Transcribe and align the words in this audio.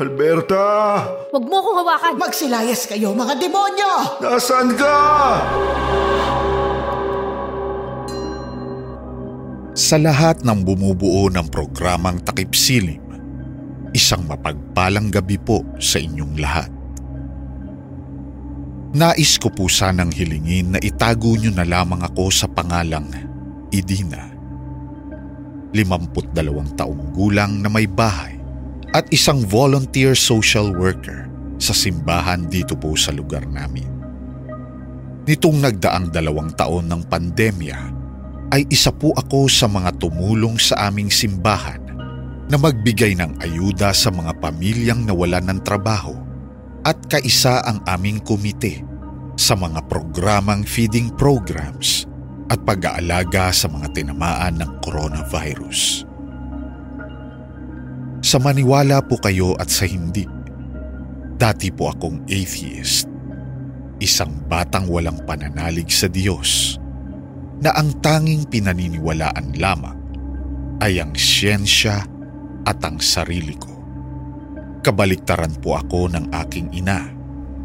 Alberta! 0.00 0.64
Huwag 1.28 1.44
mo 1.44 1.60
akong 1.60 1.78
hawakan! 1.84 2.14
Magsilayas 2.16 2.88
kayo, 2.88 3.12
mga 3.12 3.36
demonyo! 3.36 3.92
Nasaan 4.24 4.72
ka? 4.72 4.96
Sa 9.76 10.00
lahat 10.00 10.40
ng 10.40 10.60
bumubuo 10.64 11.28
ng 11.28 11.44
programang 11.52 12.24
Takip 12.24 12.56
Silim, 12.56 13.04
isang 13.92 14.24
mapagpalang 14.24 15.12
gabi 15.12 15.36
po 15.36 15.60
sa 15.76 16.00
inyong 16.00 16.34
lahat. 16.40 16.70
Nais 18.96 19.36
ko 19.36 19.52
po 19.52 19.68
sanang 19.68 20.10
hilingin 20.10 20.74
na 20.74 20.80
itago 20.82 21.36
niyo 21.36 21.52
na 21.52 21.62
lamang 21.62 22.02
ako 22.02 22.32
sa 22.32 22.48
pangalang 22.48 23.06
Idina. 23.70 24.32
52 25.70 26.34
taong 26.74 27.14
gulang 27.14 27.62
na 27.62 27.70
may 27.70 27.86
bahay 27.86 28.39
at 28.90 29.06
isang 29.14 29.46
volunteer 29.46 30.18
social 30.18 30.74
worker 30.74 31.30
sa 31.62 31.70
simbahan 31.70 32.48
dito 32.50 32.74
po 32.74 32.98
sa 32.98 33.14
lugar 33.14 33.46
namin. 33.46 33.86
Nitong 35.28 35.62
nagdaang 35.62 36.10
dalawang 36.10 36.50
taon 36.58 36.90
ng 36.90 37.06
pandemya, 37.06 37.78
ay 38.50 38.66
isa 38.66 38.90
po 38.90 39.14
ako 39.14 39.46
sa 39.46 39.70
mga 39.70 39.94
tumulong 40.02 40.58
sa 40.58 40.90
aming 40.90 41.06
simbahan 41.06 41.78
na 42.50 42.58
magbigay 42.58 43.14
ng 43.14 43.38
ayuda 43.38 43.94
sa 43.94 44.10
mga 44.10 44.34
pamilyang 44.42 45.06
nawalan 45.06 45.54
ng 45.54 45.60
trabaho 45.62 46.18
at 46.82 46.98
kaisa 47.06 47.62
ang 47.62 47.78
aming 47.86 48.18
komite 48.18 48.82
sa 49.38 49.54
mga 49.54 49.86
programang 49.86 50.66
feeding 50.66 51.14
programs 51.14 52.10
at 52.50 52.58
pag-aalaga 52.66 53.54
sa 53.54 53.70
mga 53.70 53.94
tinamaan 53.94 54.58
ng 54.58 54.82
coronavirus. 54.82 56.09
Sa 58.30 58.38
maniwala 58.38 59.02
po 59.02 59.18
kayo 59.18 59.58
at 59.58 59.74
sa 59.74 59.90
hindi, 59.90 60.22
dati 61.34 61.66
po 61.74 61.90
akong 61.90 62.30
atheist, 62.30 63.10
isang 63.98 64.46
batang 64.46 64.86
walang 64.86 65.18
pananalig 65.26 65.90
sa 65.90 66.06
Diyos 66.06 66.78
na 67.58 67.74
ang 67.74 67.90
tanging 67.98 68.46
pinaniniwalaan 68.46 69.58
lamang 69.58 69.98
ay 70.78 71.02
ang 71.02 71.10
siyensya 71.10 72.06
at 72.70 72.78
ang 72.86 73.02
sarili 73.02 73.58
ko. 73.58 73.74
Kabaliktaran 74.86 75.58
po 75.58 75.74
ako 75.74 76.14
ng 76.14 76.30
aking 76.46 76.70
ina 76.70 77.10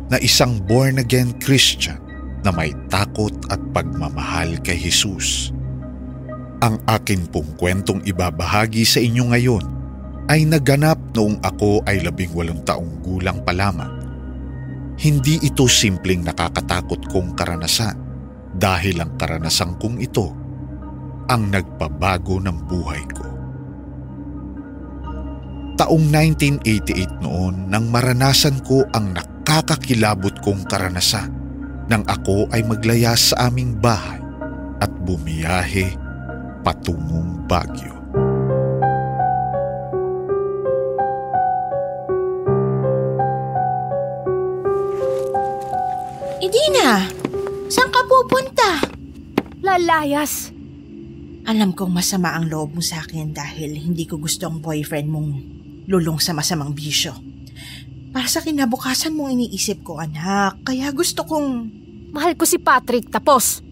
na 0.09 0.17
isang 0.17 0.57
born-again 0.65 1.37
Christian 1.45 2.01
na 2.41 2.49
may 2.49 2.73
takot 2.89 3.37
at 3.53 3.61
pagmamahal 3.69 4.57
kay 4.65 4.81
Jesus. 4.81 5.53
Ang 6.65 6.81
akin 6.89 7.29
pong 7.29 7.53
kwentong 7.53 8.01
ibabahagi 8.01 8.81
sa 8.81 8.97
inyo 8.97 9.29
ngayon 9.29 9.74
ay 10.25 10.45
naganap 10.49 10.97
noong 11.13 11.37
ako 11.45 11.85
ay 11.85 12.01
labing 12.01 12.33
walong 12.33 12.61
taong 12.65 13.01
gulang 13.05 13.41
pa 13.45 13.53
lamang. 13.53 13.93
Hindi 14.95 15.43
ito 15.43 15.67
simpleng 15.67 16.23
nakakatakot 16.23 17.11
kong 17.11 17.35
karanasan 17.35 17.99
dahil 18.55 19.03
ang 19.03 19.19
karanasang 19.19 19.75
kong 19.75 19.99
ito 19.99 20.31
ang 21.27 21.51
nagpabago 21.51 22.39
ng 22.39 22.57
buhay 22.65 23.03
ko. 23.11 23.27
Taong 25.75 26.05
1988 26.07 27.19
noon 27.19 27.67
nang 27.67 27.91
maranasan 27.91 28.63
ko 28.63 28.87
ang 28.95 29.11
nakakakilabot 29.11 30.39
kong 30.39 30.63
karanasan 30.63 31.27
nang 31.91 32.07
ako 32.07 32.47
ay 32.55 32.63
maglaya 32.63 33.13
sa 33.13 33.51
aming 33.51 33.75
bahay 33.77 34.23
at 34.79 34.89
bumiyahe 35.03 35.93
patungong 36.63 37.43
Baguio. 37.45 37.94
Idina, 46.43 47.07
saan 47.71 47.87
ka 47.95 48.03
pupunta? 48.03 48.83
Lalayas! 49.63 50.51
Alam 51.47 51.71
kong 51.71 51.95
masama 51.95 52.35
ang 52.35 52.51
loob 52.51 52.75
mo 52.75 52.81
sa 52.83 52.99
akin 52.99 53.31
dahil 53.31 53.79
hindi 53.79 54.03
ko 54.03 54.19
gusto 54.19 54.43
ang 54.51 54.59
boyfriend 54.59 55.07
mong 55.07 55.29
lulong 55.87 56.19
sa 56.19 56.35
masamang 56.35 56.75
bisyo. 56.75 57.15
Para 58.11 58.27
sa 58.27 58.43
kinabukasan 58.43 59.15
mong 59.15 59.31
iniisip 59.31 59.87
ko, 59.87 60.03
anak. 60.03 60.59
Kaya 60.67 60.91
gusto 60.91 61.23
kong... 61.23 61.71
Mahal 62.11 62.35
ko 62.35 62.43
si 62.43 62.59
Patrick, 62.59 63.07
tapos. 63.07 63.63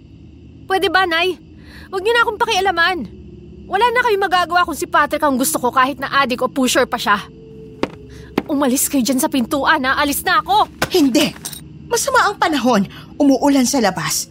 Pwede 0.63 0.88
ba, 0.88 1.03
Nay? 1.03 1.35
Huwag 1.91 2.00
niyo 2.00 2.16
na 2.16 2.22
akong 2.24 2.40
pakialaman. 2.40 2.97
Wala 3.68 3.85
na 3.91 4.03
kayo 4.07 4.18
magagawa 4.19 4.63
kung 4.63 4.75
si 4.75 4.88
Patrick 4.88 5.24
ang 5.24 5.35
gusto 5.35 5.59
ko 5.59 5.68
kahit 5.68 6.00
na 6.00 6.12
adik 6.24 6.40
o 6.40 6.47
pusher 6.47 6.88
pa 6.88 6.95
siya. 6.95 7.19
Umalis 8.47 8.88
kayo 8.88 9.03
dyan 9.03 9.19
sa 9.19 9.28
pintuan, 9.28 9.84
ha? 9.84 10.00
Alis 10.00 10.24
na 10.24 10.40
ako! 10.40 10.68
Hindi! 10.91 11.52
Masama 11.93 12.25
ang 12.25 12.41
panahon. 12.41 12.89
Umuulan 13.21 13.69
sa 13.69 13.77
labas. 13.77 14.25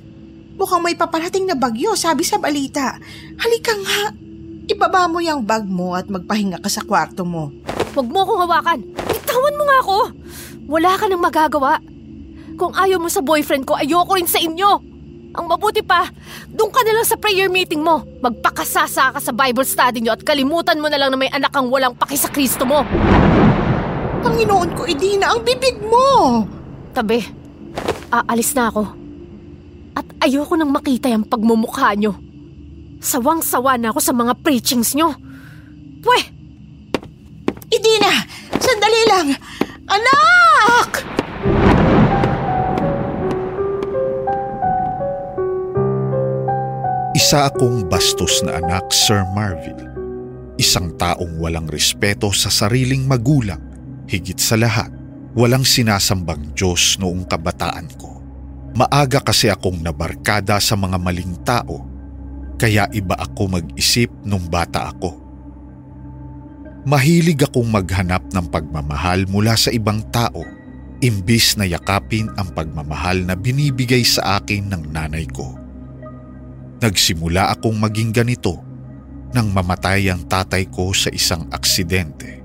Mukhang 0.59 0.83
may 0.83 0.99
paparating 0.99 1.47
na 1.47 1.55
bagyo, 1.55 1.95
sabi 1.95 2.27
sa 2.27 2.43
balita. 2.43 2.99
Halika 3.39 3.71
nga. 3.79 4.11
Ibaba 4.67 5.07
mo 5.07 5.23
yung 5.23 5.47
bag 5.47 5.63
mo 5.71 5.95
at 5.95 6.11
magpahinga 6.11 6.59
ka 6.59 6.67
sa 6.67 6.83
kwarto 6.83 7.23
mo. 7.23 7.55
Huwag 7.95 8.11
mo 8.11 8.27
akong 8.27 8.43
hawakan. 8.51 8.81
Bitawan 8.83 9.55
mo 9.55 9.63
nga 9.63 9.79
ako. 9.79 9.99
Wala 10.75 10.91
ka 10.99 11.07
nang 11.07 11.23
magagawa. 11.23 11.79
Kung 12.59 12.75
ayaw 12.75 12.99
mo 12.99 13.07
sa 13.07 13.23
boyfriend 13.23 13.63
ko, 13.63 13.79
ayoko 13.79 14.11
rin 14.19 14.27
sa 14.27 14.43
inyo. 14.43 14.71
Ang 15.39 15.47
mabuti 15.47 15.87
pa, 15.87 16.11
doon 16.51 16.75
ka 16.75 16.83
na 16.83 16.99
lang 16.99 17.07
sa 17.07 17.15
prayer 17.15 17.47
meeting 17.47 17.87
mo. 17.87 18.03
Magpakasasa 18.27 19.15
ka 19.15 19.21
sa 19.23 19.31
Bible 19.31 19.63
study 19.63 20.03
nyo 20.03 20.19
at 20.19 20.27
kalimutan 20.27 20.83
mo 20.83 20.91
na 20.91 20.99
lang 20.99 21.15
na 21.15 21.19
may 21.19 21.31
anak 21.31 21.55
kang 21.55 21.71
walang 21.71 21.95
paki 21.95 22.19
sa 22.19 22.27
Kristo 22.27 22.67
mo. 22.67 22.83
Panginoon 24.19 24.75
ko, 24.75 24.83
Idina, 24.83 25.31
ang 25.31 25.47
bibig 25.47 25.79
mo! 25.79 26.43
Tabi, 26.93 27.42
aalis 28.13 28.53
na 28.53 28.69
ako. 28.69 28.85
At 29.97 30.07
ayoko 30.25 30.55
nang 30.57 30.73
makita 30.73 31.09
yung 31.09 31.25
pagmumukha 31.25 31.97
nyo. 31.97 32.17
Sawang-sawa 33.03 33.81
na 33.81 33.91
ako 33.91 34.01
sa 34.01 34.15
mga 34.15 34.33
preachings 34.41 34.95
nyo. 34.95 35.17
Pwe! 36.05 36.19
Idina! 37.73 38.13
Sandali 38.61 39.03
lang! 39.09 39.29
Anak! 39.89 40.91
Isa 47.13 47.49
akong 47.49 47.89
bastos 47.89 48.45
na 48.45 48.61
anak, 48.61 48.93
Sir 48.93 49.25
Marville. 49.33 49.89
Isang 50.61 50.95
taong 51.01 51.41
walang 51.41 51.65
respeto 51.67 52.29
sa 52.31 52.53
sariling 52.53 53.09
magulang. 53.09 53.61
Higit 54.05 54.37
sa 54.37 54.61
lahat, 54.61 54.93
walang 55.33 55.65
sinasambang 55.65 56.53
Diyos 56.53 57.01
noong 57.01 57.25
kabataan 57.25 57.89
ko. 57.97 58.21
Maaga 58.73 59.21
kasi 59.21 59.53
akong 59.53 59.85
nabarkada 59.85 60.57
sa 60.57 60.77
mga 60.77 60.97
maling 60.97 61.37
tao, 61.45 61.85
kaya 62.57 62.89
iba 62.97 63.17
ako 63.21 63.61
mag-isip 63.61 64.09
nung 64.25 64.49
bata 64.49 64.89
ako. 64.93 65.21
Mahilig 66.89 67.45
akong 67.45 67.69
maghanap 67.69 68.27
ng 68.33 68.47
pagmamahal 68.49 69.29
mula 69.29 69.55
sa 69.55 69.71
ibang 69.71 70.03
tao, 70.09 70.43
imbis 71.05 71.55
na 71.55 71.69
yakapin 71.69 72.33
ang 72.35 72.51
pagmamahal 72.51 73.23
na 73.23 73.37
binibigay 73.39 74.03
sa 74.03 74.41
akin 74.41 74.73
ng 74.73 74.83
nanay 74.91 75.29
ko. 75.31 75.53
Nagsimula 76.83 77.55
akong 77.55 77.79
maging 77.79 78.11
ganito 78.11 78.59
nang 79.31 79.55
mamatay 79.55 80.11
ang 80.11 80.27
tatay 80.27 80.67
ko 80.69 80.91
sa 80.91 81.09
isang 81.15 81.47
aksidente. 81.55 82.42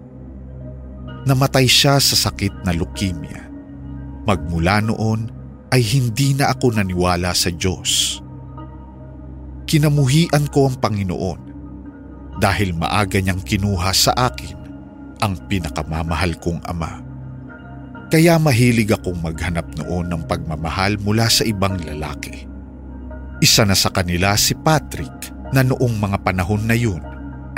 Namatay 1.28 1.68
siya 1.68 2.00
sa 2.00 2.16
sakit 2.16 2.64
na 2.64 2.72
leukemia. 2.72 3.52
Magmula 4.24 4.80
noon 4.80 5.28
ay 5.76 5.84
hindi 5.84 6.32
na 6.32 6.56
ako 6.56 6.80
naniwala 6.80 7.36
sa 7.36 7.52
Diyos. 7.52 8.24
Kinamuhian 9.68 10.48
ko 10.48 10.72
ang 10.72 10.80
Panginoon 10.80 11.42
dahil 12.40 12.72
maaga 12.72 13.20
niyang 13.20 13.44
kinuha 13.44 13.92
sa 13.92 14.16
akin 14.16 14.56
ang 15.20 15.36
pinakamamahal 15.52 16.40
kong 16.40 16.64
ama. 16.64 17.04
Kaya 18.08 18.40
mahilig 18.40 18.96
akong 18.96 19.20
maghanap 19.20 19.68
noon 19.76 20.08
ng 20.08 20.24
pagmamahal 20.32 20.96
mula 21.04 21.28
sa 21.28 21.44
ibang 21.44 21.76
lalaki. 21.84 22.48
Isa 23.44 23.68
na 23.68 23.76
sa 23.76 23.92
kanila 23.92 24.32
si 24.40 24.56
Patrick 24.56 25.36
na 25.52 25.60
noong 25.60 26.00
mga 26.00 26.24
panahon 26.24 26.64
na 26.64 26.80
yun 26.80 27.04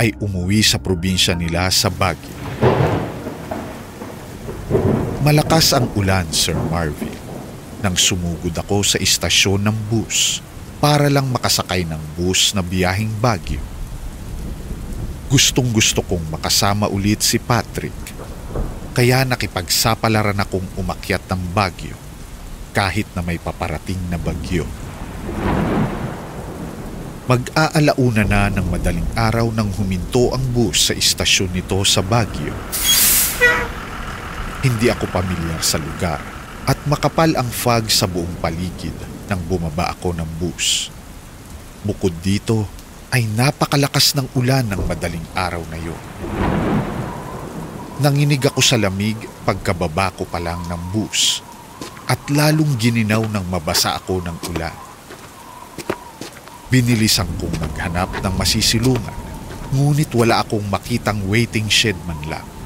ay 0.01 0.09
umuwi 0.17 0.65
sa 0.65 0.81
probinsya 0.81 1.37
nila 1.37 1.69
sa 1.69 1.93
Baguio. 1.93 2.38
Malakas 5.19 5.75
ang 5.75 5.91
ulan, 5.99 6.23
Sir 6.31 6.55
Marvin, 6.71 7.11
nang 7.83 7.99
sumugod 7.99 8.55
ako 8.55 8.87
sa 8.87 8.95
istasyon 8.95 9.67
ng 9.67 9.77
bus 9.91 10.39
para 10.79 11.11
lang 11.11 11.27
makasakay 11.27 11.83
ng 11.83 11.99
bus 12.15 12.55
na 12.55 12.63
biyahing 12.63 13.11
Baguio. 13.19 13.59
Gustong 15.27 15.75
gusto 15.75 15.99
kong 16.07 16.39
makasama 16.39 16.87
ulit 16.87 17.19
si 17.19 17.35
Patrick, 17.35 17.91
kaya 18.95 19.27
nakipagsapalaran 19.27 20.39
akong 20.39 20.63
umakyat 20.79 21.27
ng 21.27 21.51
Baguio 21.51 21.99
kahit 22.71 23.11
na 23.11 23.19
may 23.19 23.35
paparating 23.35 23.99
na 24.07 24.15
bagyo. 24.15 24.63
Mag-aalauna 27.27 28.23
na 28.23 28.47
ng 28.47 28.71
madaling 28.71 29.19
araw 29.19 29.51
nang 29.51 29.67
huminto 29.75 30.31
ang 30.31 30.47
bus 30.55 30.87
sa 30.87 30.93
istasyon 30.95 31.51
nito 31.51 31.75
sa 31.83 31.99
Baguio. 31.99 32.55
Hindi 34.59 34.91
ako 34.91 35.07
pamilyar 35.07 35.63
sa 35.63 35.79
lugar 35.79 36.19
at 36.67 36.75
makapal 36.83 37.31
ang 37.39 37.47
fog 37.47 37.87
sa 37.87 38.03
buong 38.11 38.43
paligid 38.43 38.91
nang 39.31 39.39
bumaba 39.47 39.87
ako 39.95 40.11
ng 40.11 40.27
bus. 40.35 40.91
Bukod 41.87 42.11
dito 42.19 42.67
ay 43.07 43.23
napakalakas 43.23 44.19
ng 44.19 44.27
ulan 44.35 44.67
ng 44.67 44.83
madaling 44.83 45.23
araw 45.31 45.63
na 45.71 45.79
yun. 45.79 46.01
Nanginig 48.03 48.43
ako 48.51 48.59
sa 48.59 48.75
lamig 48.75 49.15
pagkababa 49.47 50.11
ko 50.11 50.27
pa 50.27 50.43
lang 50.43 50.59
ng 50.67 50.81
bus 50.91 51.39
at 52.11 52.19
lalong 52.27 52.75
gininaw 52.75 53.23
nang 53.31 53.47
mabasa 53.47 53.95
ako 53.95 54.19
ng 54.27 54.37
ulan. 54.51 54.75
Binilisan 56.67 57.31
kong 57.39 57.63
maghanap 57.63 58.11
ng 58.19 58.33
masisilungan, 58.35 59.19
ngunit 59.71 60.11
wala 60.11 60.43
akong 60.43 60.67
makitang 60.67 61.23
waiting 61.31 61.71
shed 61.71 61.95
man 62.03 62.19
lang. 62.27 62.58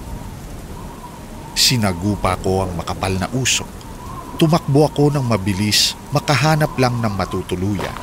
Sinagupa 1.54 2.34
ko 2.42 2.66
ang 2.66 2.74
makapal 2.74 3.14
na 3.14 3.30
usok. 3.30 3.70
Tumakbo 4.42 4.90
ako 4.90 5.14
ng 5.14 5.26
mabilis, 5.30 5.94
makahanap 6.10 6.74
lang 6.82 6.98
ng 6.98 7.14
matutuluyan. 7.14 7.94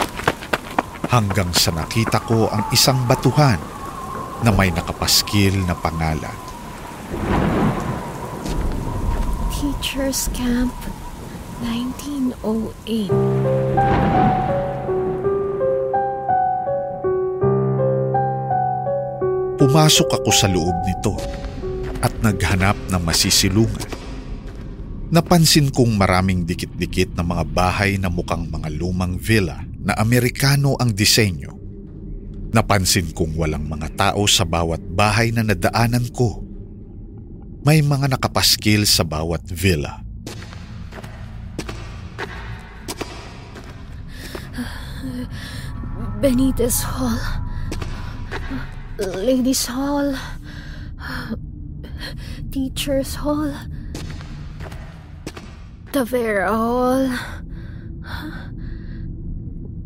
Hanggang 1.11 1.51
sa 1.51 1.75
nakita 1.75 2.23
ko 2.23 2.47
ang 2.47 2.71
isang 2.71 3.03
batuhan 3.11 3.59
na 4.47 4.55
may 4.55 4.71
nakapaskil 4.71 5.59
na 5.67 5.75
pangalan. 5.75 6.39
Teacher's 9.51 10.31
Camp 10.31 10.73
1908. 11.67 13.11
Pumasok 19.61 20.09
ako 20.09 20.31
sa 20.33 20.49
loob 20.49 20.73
nito 20.87 21.19
naghanap 22.21 22.77
ng 22.93 23.03
masisilungan. 23.03 23.89
Napansin 25.11 25.75
kong 25.75 25.99
maraming 25.99 26.47
dikit-dikit 26.47 27.19
na 27.19 27.27
mga 27.27 27.45
bahay 27.51 27.99
na 27.99 28.07
mukhang 28.07 28.47
mga 28.47 28.71
lumang 28.79 29.19
villa 29.19 29.59
na 29.83 29.99
Amerikano 29.99 30.79
ang 30.79 30.95
disenyo. 30.95 31.51
Napansin 32.55 33.11
kong 33.11 33.35
walang 33.35 33.67
mga 33.67 33.89
tao 33.99 34.23
sa 34.31 34.47
bawat 34.47 34.79
bahay 34.79 35.35
na 35.35 35.43
nadaanan 35.43 36.07
ko. 36.15 36.47
May 37.67 37.83
mga 37.83 38.15
nakapaskil 38.15 38.87
sa 38.87 39.03
bawat 39.03 39.43
villa. 39.51 40.07
Benitez 46.21 46.85
Hall. 46.85 47.19
Ladies 49.01 49.65
Hall. 49.67 50.13
Teachers 52.51 53.15
Hall. 53.15 53.55
Tavera 55.95 56.51
Hall. 56.51 57.07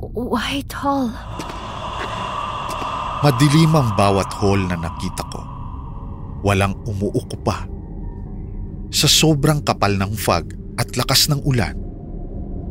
White 0.00 0.72
Hall. 0.72 1.12
Madilim 3.20 3.68
ang 3.76 3.92
bawat 4.00 4.32
hall 4.40 4.56
na 4.64 4.80
nakita 4.80 5.28
ko. 5.28 5.44
Walang 6.40 6.72
umuukupa. 6.88 7.68
Sa 8.88 9.12
sobrang 9.12 9.60
kapal 9.60 10.00
ng 10.00 10.16
fog 10.16 10.56
at 10.80 10.88
lakas 10.96 11.28
ng 11.28 11.44
ulan, 11.44 11.76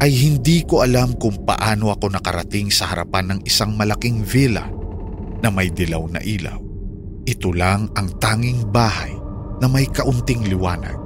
ay 0.01 0.09
hindi 0.09 0.65
ko 0.65 0.81
alam 0.81 1.13
kung 1.21 1.45
paano 1.45 1.93
ako 1.93 2.17
nakarating 2.17 2.73
sa 2.73 2.89
harapan 2.89 3.37
ng 3.37 3.39
isang 3.45 3.77
malaking 3.77 4.25
villa 4.25 4.65
na 5.45 5.53
may 5.53 5.69
dilaw 5.69 6.09
na 6.09 6.17
ilaw. 6.17 6.57
Ito 7.29 7.53
lang 7.53 7.93
ang 7.93 8.09
tanging 8.17 8.73
bahay 8.73 9.22
na 9.59 9.67
may 9.69 9.85
kaunting 9.89 10.47
liwanag. 10.47 10.97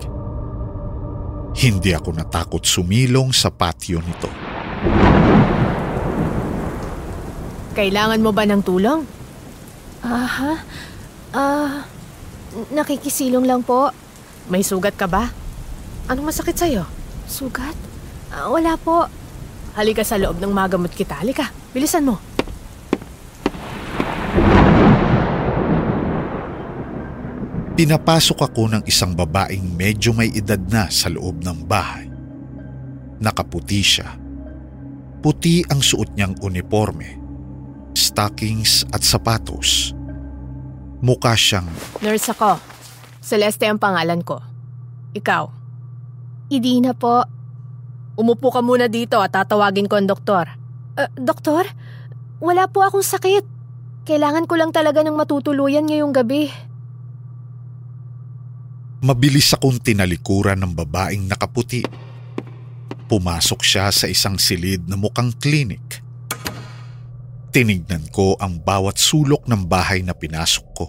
Hindi 1.58 1.90
ako 1.98 2.14
natakot 2.14 2.62
sumilong 2.62 3.34
sa 3.34 3.50
patio 3.50 3.98
nito. 3.98 4.30
Kailangan 7.74 8.22
mo 8.22 8.30
ba 8.30 8.46
ng 8.46 8.62
tulong? 8.62 9.02
Aha. 10.06 10.54
Ah, 11.34 11.86
nakikisilong 12.74 13.46
lang 13.46 13.66
po. 13.66 13.90
May 14.48 14.62
sugat 14.62 14.94
ka 14.94 15.10
ba? 15.10 15.34
Anong 16.08 16.30
masakit 16.30 16.56
sa'yo? 16.56 16.86
Sugat? 17.26 17.76
Ah, 18.30 18.48
wala 18.54 18.78
po. 18.78 19.10
Halika 19.74 20.06
sa 20.06 20.18
loob 20.22 20.38
ng 20.38 20.54
magamot 20.54 20.94
kita. 20.94 21.20
Halika, 21.20 21.50
bilisan 21.74 22.06
mo. 22.06 22.22
Pinapasok 27.78 28.42
ako 28.42 28.74
ng 28.74 28.84
isang 28.90 29.14
babaeng 29.14 29.78
medyo 29.78 30.10
may 30.10 30.34
edad 30.34 30.58
na 30.58 30.90
sa 30.90 31.14
loob 31.14 31.46
ng 31.46 31.62
bahay. 31.70 32.10
Nakaputi 33.22 33.86
siya. 33.86 34.18
Puti 35.22 35.62
ang 35.70 35.86
suot 35.86 36.18
niyang 36.18 36.34
uniforme, 36.42 37.22
stockings 37.94 38.82
at 38.90 39.06
sapatos. 39.06 39.94
Mukha 41.06 41.38
siyang 41.38 41.70
Nurse 42.02 42.34
ako. 42.34 42.58
Celeste 43.22 43.70
ang 43.70 43.78
pangalan 43.78 44.26
ko. 44.26 44.42
Ikaw. 45.14 45.46
Idina 46.50 46.98
po. 46.98 47.30
Umupo 48.18 48.50
ka 48.50 48.66
muna 48.66 48.90
dito 48.90 49.22
at 49.22 49.38
tatawagin 49.38 49.86
ko 49.86 50.02
ang 50.02 50.10
doktor. 50.10 50.50
Uh, 50.98 51.14
doktor? 51.14 51.70
Wala 52.42 52.66
po 52.66 52.82
akong 52.82 53.06
sakit. 53.06 53.46
Kailangan 54.10 54.50
ko 54.50 54.58
lang 54.58 54.74
talaga 54.74 55.06
ng 55.06 55.14
matutuluyan 55.14 55.86
ngayong 55.86 56.10
gabi. 56.10 56.50
Mabilis 58.98 59.54
akong 59.54 59.78
tinalikuran 59.78 60.58
ng 60.58 60.74
babaeng 60.74 61.30
nakaputi. 61.30 61.86
Pumasok 63.06 63.62
siya 63.62 63.94
sa 63.94 64.10
isang 64.10 64.42
silid 64.42 64.90
na 64.90 64.98
mukhang 64.98 65.30
klinik. 65.38 66.02
Tinignan 67.54 68.10
ko 68.10 68.34
ang 68.42 68.58
bawat 68.58 68.98
sulok 68.98 69.46
ng 69.46 69.70
bahay 69.70 70.02
na 70.02 70.18
pinasok 70.18 70.68
ko. 70.74 70.86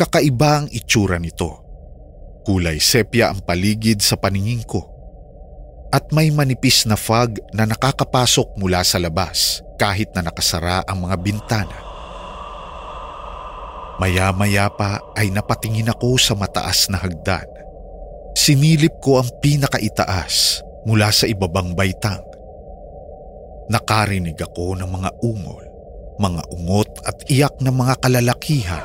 Kakaiba 0.00 0.64
ang 0.64 0.66
itsura 0.72 1.20
nito. 1.20 1.60
Kulay 2.48 2.80
sepia 2.80 3.28
ang 3.28 3.44
paligid 3.44 4.00
sa 4.00 4.16
paningin 4.16 4.64
ko. 4.64 4.80
At 5.92 6.08
may 6.08 6.32
manipis 6.32 6.88
na 6.88 6.96
fog 6.96 7.36
na 7.52 7.68
nakakapasok 7.68 8.56
mula 8.56 8.80
sa 8.80 8.96
labas 8.96 9.60
kahit 9.76 10.08
na 10.16 10.24
nakasara 10.24 10.88
ang 10.88 11.04
mga 11.04 11.16
bintana. 11.20 11.85
Maya-maya 13.96 14.68
pa 14.68 15.00
ay 15.16 15.32
napatingin 15.32 15.88
ako 15.88 16.20
sa 16.20 16.36
mataas 16.36 16.92
na 16.92 17.00
hagdan. 17.00 17.48
Sinilip 18.36 19.00
ko 19.00 19.16
ang 19.16 19.32
pinakaitaas 19.40 20.60
mula 20.84 21.08
sa 21.08 21.24
ibabang 21.24 21.72
baitang. 21.72 22.20
Nakarinig 23.72 24.36
ako 24.36 24.76
ng 24.76 24.84
mga 24.84 25.10
ungol, 25.24 25.64
mga 26.20 26.42
ungot 26.52 26.90
at 27.08 27.16
iyak 27.32 27.56
ng 27.64 27.72
mga 27.72 27.94
kalalakihan. 28.04 28.84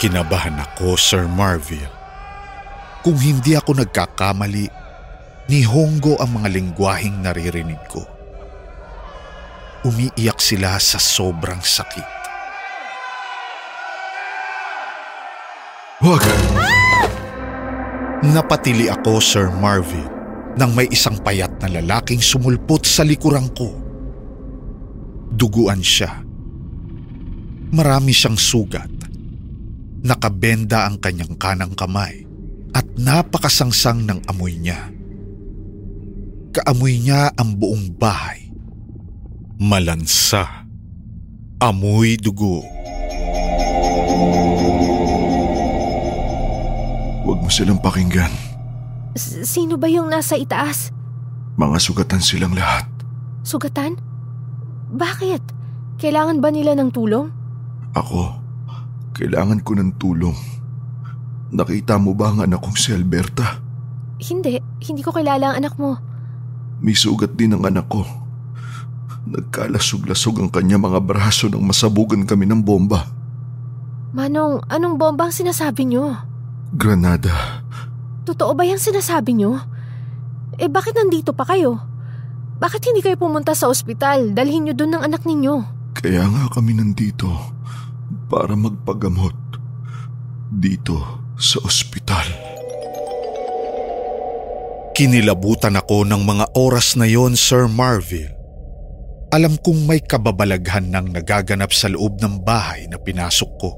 Kinabahan 0.00 0.56
ako, 0.58 0.96
Sir 0.96 1.28
Marville. 1.28 1.92
Kung 3.04 3.20
hindi 3.20 3.52
ako 3.52 3.84
nagkakamali, 3.84 4.66
ni 5.52 5.60
Hongo 5.68 6.16
ang 6.16 6.40
mga 6.40 6.48
lingwaheng 6.56 7.20
naririnig 7.20 7.78
ko 7.92 8.21
umiiyak 9.82 10.38
sila 10.38 10.78
sa 10.78 10.98
sobrang 10.98 11.58
sakit. 11.58 12.08
Huwag! 16.02 16.22
Napatili 18.22 18.86
ako, 18.86 19.18
Sir 19.18 19.50
Marvin, 19.50 20.06
nang 20.54 20.74
may 20.74 20.86
isang 20.90 21.18
payat 21.18 21.50
na 21.62 21.82
lalaking 21.82 22.22
sumulpot 22.22 22.86
sa 22.86 23.02
likuran 23.02 23.50
ko. 23.54 23.74
Duguan 25.34 25.82
siya. 25.82 26.22
Marami 27.74 28.14
siyang 28.14 28.38
sugat. 28.38 28.90
Nakabenda 30.02 30.86
ang 30.86 30.98
kanyang 30.98 31.34
kanang 31.38 31.74
kamay 31.74 32.26
at 32.74 32.86
napakasangsang 32.98 34.06
ng 34.06 34.18
amoy 34.30 34.58
niya. 34.58 34.90
Kaamoy 36.52 36.98
niya 36.98 37.30
ang 37.38 37.54
buong 37.58 37.94
bahay 37.96 38.51
Malansa. 39.60 40.64
Amoy 41.60 42.16
dugo. 42.16 42.64
Huwag 47.22 47.38
mo 47.38 47.48
silang 47.48 47.78
pakinggan. 47.78 48.32
S- 49.14 49.46
sino 49.46 49.78
ba 49.78 49.86
yung 49.86 50.10
nasa 50.10 50.34
itaas? 50.34 50.90
Mga 51.54 51.78
sugatan 51.78 52.24
silang 52.24 52.56
lahat. 52.56 52.88
Sugatan? 53.44 54.00
Bakit? 54.90 55.42
Kailangan 56.00 56.42
ba 56.42 56.50
nila 56.50 56.74
ng 56.74 56.90
tulong? 56.90 57.30
Ako, 57.92 58.34
kailangan 59.14 59.60
ko 59.62 59.76
ng 59.76 59.90
tulong. 60.00 60.34
Nakita 61.52 62.00
mo 62.00 62.16
ba 62.16 62.32
ang 62.32 62.40
anak 62.40 62.64
kong 62.64 62.78
si 62.80 62.90
Alberta? 62.90 63.60
Hindi, 64.18 64.56
hindi 64.88 65.02
ko 65.04 65.12
kilala 65.12 65.52
ang 65.52 65.56
anak 65.62 65.76
mo. 65.76 66.00
May 66.80 66.96
sugat 66.96 67.36
din 67.36 67.52
ang 67.54 67.62
anak 67.62 67.86
ko. 67.86 68.02
Nagkalasog-lasog 69.22 70.42
ang 70.42 70.50
kanya 70.50 70.82
mga 70.82 70.98
braso 70.98 71.46
nang 71.46 71.62
masabugan 71.62 72.26
kami 72.26 72.48
ng 72.50 72.58
bomba. 72.58 73.06
Manong, 74.12 74.66
anong 74.66 74.98
bomba 74.98 75.30
ang 75.30 75.34
sinasabi 75.34 75.88
nyo? 75.88 76.18
Granada. 76.74 77.62
Totoo 78.26 78.52
ba 78.52 78.66
yung 78.66 78.82
sinasabi 78.82 79.38
nyo? 79.38 79.62
Eh 80.58 80.68
bakit 80.68 80.98
nandito 80.98 81.32
pa 81.32 81.46
kayo? 81.46 81.80
Bakit 82.58 82.92
hindi 82.92 83.00
kayo 83.02 83.18
pumunta 83.18 83.54
sa 83.54 83.70
ospital? 83.70 84.34
Dalhin 84.34 84.68
nyo 84.68 84.74
doon 84.74 84.98
ng 84.98 85.02
anak 85.06 85.22
ninyo. 85.26 85.54
Kaya 85.98 86.26
nga 86.26 86.44
kami 86.50 86.78
nandito 86.78 87.30
para 88.26 88.54
magpagamot 88.58 89.34
dito 90.52 90.98
sa 91.38 91.62
ospital. 91.64 92.26
Kinilabutan 94.92 95.80
ako 95.80 96.04
ng 96.04 96.22
mga 96.22 96.44
oras 96.52 97.00
na 97.00 97.08
yon, 97.08 97.32
Sir 97.32 97.64
Marville. 97.64 98.41
Alam 99.32 99.56
kong 99.56 99.88
may 99.88 100.04
kababalaghan 100.04 100.92
ng 100.92 101.16
nagaganap 101.16 101.72
sa 101.72 101.88
loob 101.88 102.20
ng 102.20 102.44
bahay 102.44 102.84
na 102.84 103.00
pinasok 103.00 103.50
ko. 103.56 103.70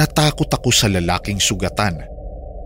Natakot 0.00 0.48
ako 0.48 0.72
sa 0.72 0.88
lalaking 0.88 1.36
sugatan 1.36 2.00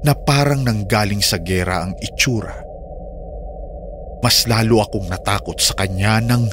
na 0.06 0.14
parang 0.14 0.62
nanggaling 0.62 1.18
sa 1.18 1.42
gera 1.42 1.82
ang 1.82 1.98
itsura. 1.98 2.62
Mas 4.22 4.46
lalo 4.46 4.86
akong 4.86 5.10
natakot 5.10 5.58
sa 5.58 5.74
kanya 5.74 6.22
ng 6.22 6.46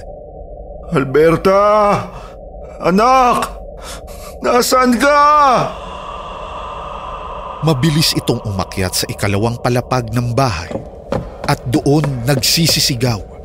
Alberta! 0.98 1.62
Anak! 2.82 3.62
Nasaan 4.42 4.98
ka? 4.98 5.22
Mabilis 7.62 8.18
itong 8.18 8.42
umakyat 8.42 8.94
sa 8.94 9.06
ikalawang 9.06 9.62
palapag 9.62 10.10
ng 10.10 10.34
bahay 10.34 10.74
at 11.46 11.62
doon 11.70 12.26
nagsisisigaw. 12.26 13.37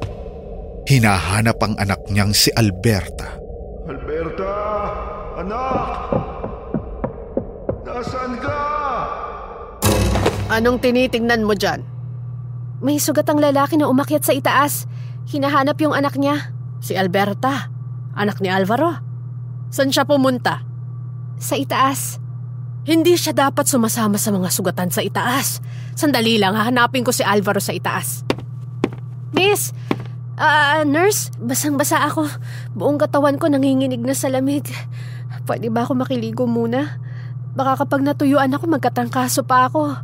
Hinahanap 0.82 1.62
ang 1.62 1.78
anak 1.78 2.02
niyang 2.10 2.34
si 2.34 2.50
Alberta. 2.58 3.38
Alberta! 3.86 4.54
Anak! 5.38 5.90
Nasaan 7.86 8.34
ka? 8.42 8.60
Anong 10.50 10.82
tinitingnan 10.82 11.46
mo 11.46 11.54
dyan? 11.54 11.86
May 12.82 12.98
sugat 12.98 13.30
ang 13.30 13.38
lalaki 13.38 13.78
na 13.78 13.86
umakyat 13.86 14.26
sa 14.26 14.34
itaas. 14.34 14.90
Hinahanap 15.30 15.78
yung 15.78 15.94
anak 15.94 16.18
niya. 16.18 16.50
Si 16.82 16.98
Alberta. 16.98 17.70
Anak 18.18 18.42
ni 18.42 18.50
Alvaro. 18.50 18.98
Saan 19.70 19.94
siya 19.94 20.02
pumunta? 20.02 20.66
Sa 21.38 21.54
itaas. 21.54 22.18
Hindi 22.82 23.14
siya 23.14 23.30
dapat 23.30 23.70
sumasama 23.70 24.18
sa 24.18 24.34
mga 24.34 24.50
sugatan 24.50 24.90
sa 24.90 24.98
itaas. 24.98 25.62
Sandali 25.94 26.42
lang, 26.42 26.58
hahanapin 26.58 27.06
ko 27.06 27.14
si 27.14 27.22
Alvaro 27.22 27.62
sa 27.62 27.70
itaas. 27.70 28.26
Miss! 29.30 29.70
Ah, 30.42 30.82
nurse, 30.82 31.30
basang-basa 31.38 32.02
ako. 32.02 32.26
Buong 32.74 32.98
katawan 32.98 33.38
ko 33.38 33.46
nanginginig 33.46 34.02
na 34.02 34.10
sa 34.10 34.26
lamig. 34.26 34.66
Pwede 35.46 35.70
ba 35.70 35.86
ako 35.86 36.02
makiligo 36.02 36.50
muna? 36.50 36.98
Baka 37.54 37.86
kapag 37.86 38.02
natuyuan 38.02 38.50
ako, 38.50 38.66
magkatangkaso 38.74 39.46
pa 39.46 39.70
ako. 39.70 39.94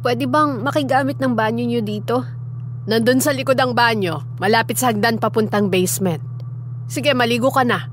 Pwede 0.00 0.24
bang 0.24 0.64
makigamit 0.64 1.20
ng 1.20 1.36
banyo 1.36 1.68
niyo 1.68 1.84
dito? 1.84 2.24
Nandun 2.88 3.20
sa 3.20 3.36
likod 3.36 3.60
ang 3.60 3.76
banyo, 3.76 4.24
malapit 4.40 4.80
sa 4.80 4.88
hagdan 4.88 5.20
papuntang 5.20 5.68
basement. 5.68 6.24
Sige, 6.88 7.12
maligo 7.12 7.52
ka 7.52 7.60
na. 7.60 7.92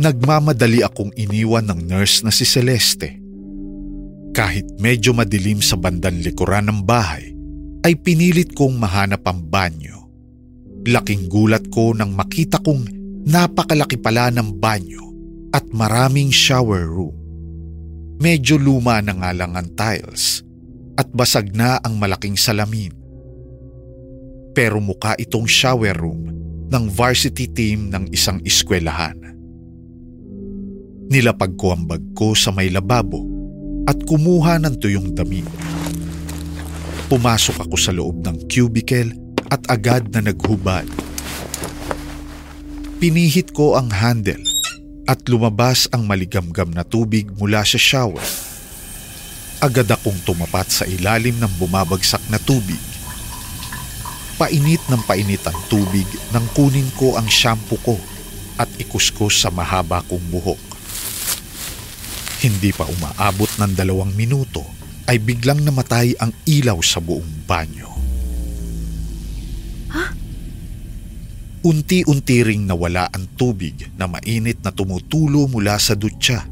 Nagmamadali 0.00 0.80
akong 0.80 1.12
iniwan 1.12 1.68
ng 1.68 1.80
nurse 1.84 2.24
na 2.24 2.32
si 2.32 2.48
Celeste. 2.48 3.20
Kahit 4.32 4.64
medyo 4.80 5.12
madilim 5.12 5.60
sa 5.60 5.76
bandang 5.76 6.24
likuran 6.24 6.72
ng 6.72 6.88
bahay, 6.88 7.36
ay 7.84 7.96
pinilit 7.96 8.52
kong 8.52 8.76
mahanap 8.76 9.24
ang 9.24 9.40
banyo. 9.40 10.08
Laking 10.84 11.28
gulat 11.28 11.68
ko 11.68 11.92
nang 11.92 12.12
makita 12.16 12.60
kong 12.60 12.88
napakalaki 13.28 14.00
pala 14.00 14.32
ng 14.32 14.56
banyo 14.56 15.00
at 15.52 15.64
maraming 15.72 16.32
shower 16.32 16.88
room. 16.88 17.16
Medyo 18.20 18.60
luma 18.60 19.00
na 19.00 19.16
nga 19.16 19.30
lang 19.32 19.56
ang 19.56 19.68
tiles 19.72 20.44
at 21.00 21.08
basag 21.12 21.56
na 21.56 21.80
ang 21.80 21.96
malaking 21.96 22.36
salamin. 22.36 22.92
Pero 24.52 24.76
mukha 24.80 25.16
itong 25.16 25.48
shower 25.48 25.96
room 25.96 26.28
ng 26.68 26.84
varsity 26.92 27.48
team 27.48 27.88
ng 27.88 28.12
isang 28.12 28.38
eskwelahan. 28.44 29.16
Nilapag 31.10 31.58
ko 31.58 31.74
ang 31.74 31.88
bag 31.88 32.04
ko 32.14 32.36
sa 32.36 32.54
may 32.54 32.70
lababo 32.70 33.24
at 33.88 33.98
kumuha 34.06 34.62
ng 34.62 34.78
tuyong 34.78 35.10
damit. 35.16 35.48
Pumasok 37.10 37.66
ako 37.66 37.74
sa 37.74 37.90
loob 37.90 38.22
ng 38.22 38.46
cubicle 38.46 39.10
at 39.50 39.58
agad 39.66 40.14
na 40.14 40.22
naghubad. 40.22 40.86
Pinihit 43.02 43.50
ko 43.50 43.74
ang 43.74 43.90
handle 43.90 44.38
at 45.10 45.18
lumabas 45.26 45.90
ang 45.90 46.06
maligamgam 46.06 46.70
na 46.70 46.86
tubig 46.86 47.26
mula 47.34 47.66
sa 47.66 47.82
shower. 47.82 48.22
Agad 49.58 49.90
akong 49.90 50.22
tumapat 50.22 50.70
sa 50.70 50.86
ilalim 50.86 51.34
ng 51.42 51.50
bumabagsak 51.58 52.22
na 52.30 52.38
tubig. 52.38 52.78
Painit 54.38 54.86
ng 54.86 55.02
painit 55.02 55.42
ang 55.50 55.58
tubig 55.66 56.06
nang 56.30 56.46
kunin 56.54 56.86
ko 56.94 57.18
ang 57.18 57.26
shampoo 57.26 57.82
ko 57.82 57.98
at 58.54 58.70
ikuskus 58.78 59.42
sa 59.42 59.50
mahaba 59.50 60.06
kong 60.06 60.30
buhok. 60.30 60.62
Hindi 62.38 62.70
pa 62.70 62.86
umaabot 62.86 63.50
ng 63.58 63.74
dalawang 63.74 64.14
minuto 64.14 64.79
ay 65.08 65.16
biglang 65.22 65.62
namatay 65.64 66.16
ang 66.20 66.34
ilaw 66.44 66.80
sa 66.84 67.00
buong 67.00 67.46
banyo. 67.46 67.90
Unti-unti 71.60 72.40
ring 72.40 72.64
nawala 72.64 73.12
ang 73.12 73.36
tubig 73.36 73.92
na 74.00 74.08
mainit 74.08 74.64
na 74.64 74.72
tumutulo 74.72 75.44
mula 75.44 75.76
sa 75.76 75.92
dutya. 75.92 76.48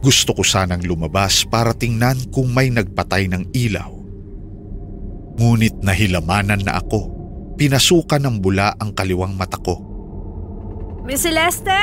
Gusto 0.00 0.32
ko 0.32 0.40
sanang 0.40 0.88
lumabas 0.88 1.44
para 1.44 1.76
tingnan 1.76 2.32
kung 2.32 2.48
may 2.48 2.72
nagpatay 2.72 3.28
ng 3.28 3.52
ilaw. 3.52 3.92
Ngunit 5.36 5.84
nahilamanan 5.84 6.64
na 6.64 6.80
ako. 6.80 7.12
Pinasukan 7.60 8.24
ng 8.24 8.36
bula 8.40 8.72
ang 8.80 8.96
kaliwang 8.96 9.36
mata 9.36 9.60
ko. 9.60 9.84
Miss 11.04 11.20
Celeste? 11.20 11.76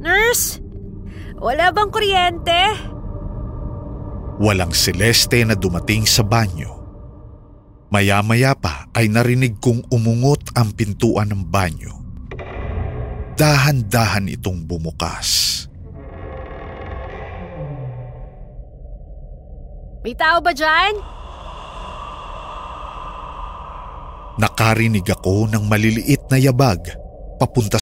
Nurse? 0.00 0.56
Wala 1.36 1.68
bang 1.68 1.92
kuryente? 1.92 2.91
Walang 4.42 4.74
Celeste 4.74 5.46
na 5.46 5.54
dumating 5.54 6.02
sa 6.02 6.26
banyo. 6.26 6.82
Maya-maya 7.94 8.58
pa 8.58 8.90
ay 8.90 9.06
narinig 9.06 9.62
kong 9.62 9.86
umungot 9.86 10.50
ang 10.58 10.74
pintuan 10.74 11.30
ng 11.30 11.46
banyo. 11.46 11.94
Dahan-dahan 13.38 14.26
itong 14.34 14.66
bumukas. 14.66 15.62
May 20.02 20.18
tao 20.18 20.42
ba 20.42 20.50
dyan? 20.50 20.98
Nakarinig 24.42 25.06
ako 25.06 25.46
ng 25.54 25.70
maliliit 25.70 26.26
na 26.26 26.42
yabag 26.42 26.82
papunta 27.38 27.81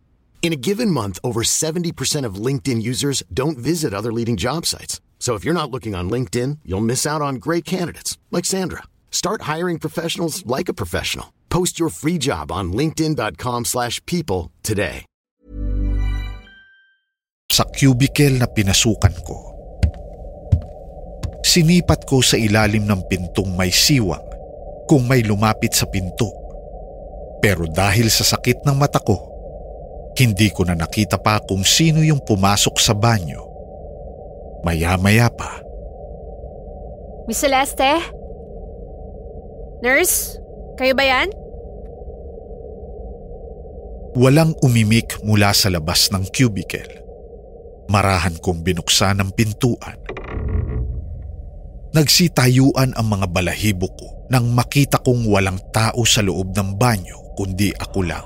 In 0.41 0.51
a 0.53 0.57
given 0.57 0.89
month, 0.89 1.19
over 1.23 1.43
70% 1.43 2.25
of 2.25 2.41
LinkedIn 2.41 2.81
users 2.81 3.21
don't 3.31 3.59
visit 3.59 3.93
other 3.93 4.11
leading 4.11 4.37
job 4.37 4.65
sites. 4.65 4.99
So 5.19 5.35
if 5.35 5.45
you're 5.45 5.53
not 5.53 5.69
looking 5.69 5.93
on 5.93 6.09
LinkedIn, 6.09 6.57
you'll 6.65 6.81
miss 6.81 7.05
out 7.05 7.21
on 7.21 7.35
great 7.35 7.63
candidates 7.63 8.17
like 8.31 8.43
Sandra. 8.43 8.83
Start 9.11 9.43
hiring 9.43 9.77
professionals 9.77 10.43
like 10.47 10.67
a 10.67 10.73
professional. 10.73 11.31
Post 11.49 11.77
your 11.77 11.89
free 11.89 12.17
job 12.17 12.51
on 12.51 12.73
linkedin.com/people 12.73 14.49
today. 14.63 15.05
sa 17.51 17.67
cubicle 17.67 18.39
na 18.39 18.47
pinasukan 18.47 19.11
ko. 19.27 19.37
Sinipat 21.43 22.07
ko 22.07 22.23
sa 22.23 22.39
ilalim 22.39 22.87
ng 22.87 23.11
pintong 23.11 23.51
may 23.59 23.67
siwang 23.67 24.23
kung 24.87 25.03
may 25.03 25.19
lumapit 25.19 25.75
sa 25.75 25.83
pinto. 25.83 26.31
Pero 27.43 27.67
dahil 27.67 28.07
sa 28.07 28.23
sakit 28.23 28.63
ng 28.63 28.77
mata 28.79 29.03
ko, 29.03 29.30
hindi 30.17 30.51
ko 30.51 30.67
na 30.67 30.75
nakita 30.75 31.19
pa 31.19 31.39
kung 31.43 31.63
sino 31.63 32.03
yung 32.03 32.19
pumasok 32.23 32.75
sa 32.77 32.91
banyo. 32.91 33.47
Maya-maya 34.61 35.31
pa, 35.33 35.63
Miss 37.25 37.41
Celeste? 37.41 38.01
Nurse? 39.81 40.37
Kayo 40.77 40.93
ba 40.93 41.05
yan? 41.05 41.29
walang 44.15 44.51
umimik 44.59 45.23
mula 45.23 45.55
sa 45.55 45.71
labas 45.71 46.11
ng 46.11 46.27
cubicle. 46.31 46.99
Marahan 47.87 48.35
kong 48.39 48.63
binuksan 48.63 49.19
ang 49.19 49.31
pintuan. 49.31 49.99
Nagsitayuan 51.91 52.95
ang 52.95 53.07
mga 53.07 53.27
balahibo 53.27 53.91
ko 53.99 54.07
nang 54.31 54.47
makita 54.55 54.99
kong 55.03 55.27
walang 55.27 55.59
tao 55.75 56.07
sa 56.07 56.23
loob 56.23 56.55
ng 56.55 56.79
banyo 56.79 57.35
kundi 57.35 57.75
ako 57.75 57.99
lang. 58.07 58.23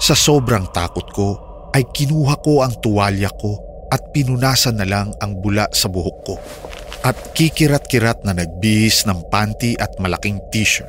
Sa 0.00 0.16
sobrang 0.16 0.64
takot 0.72 1.04
ko 1.12 1.28
ay 1.76 1.84
kinuha 1.84 2.40
ko 2.40 2.64
ang 2.64 2.72
tuwalya 2.80 3.28
ko 3.36 3.60
at 3.92 4.08
pinunasan 4.16 4.80
na 4.80 4.88
lang 4.88 5.12
ang 5.20 5.36
bula 5.36 5.68
sa 5.76 5.92
buhok 5.92 6.18
ko 6.24 6.34
at 7.04 7.36
kikirat-kirat 7.36 8.24
na 8.24 8.32
nagbihis 8.32 9.04
ng 9.04 9.28
panty 9.28 9.76
at 9.76 9.92
malaking 10.00 10.40
t-shirt. 10.48 10.88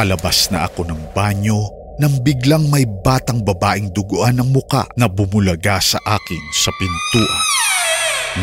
Palabas 0.00 0.48
na 0.48 0.64
ako 0.64 0.88
ng 0.88 1.12
banyo 1.12 1.68
nang 2.00 2.24
biglang 2.24 2.70
may 2.72 2.88
batang 2.88 3.44
babaeng 3.44 3.92
duguan 3.92 4.40
ng 4.40 4.48
muka 4.48 4.88
na 4.96 5.12
bumulaga 5.12 5.82
sa 5.84 6.00
akin 6.00 6.42
sa 6.56 6.72
pintuan. 6.72 7.44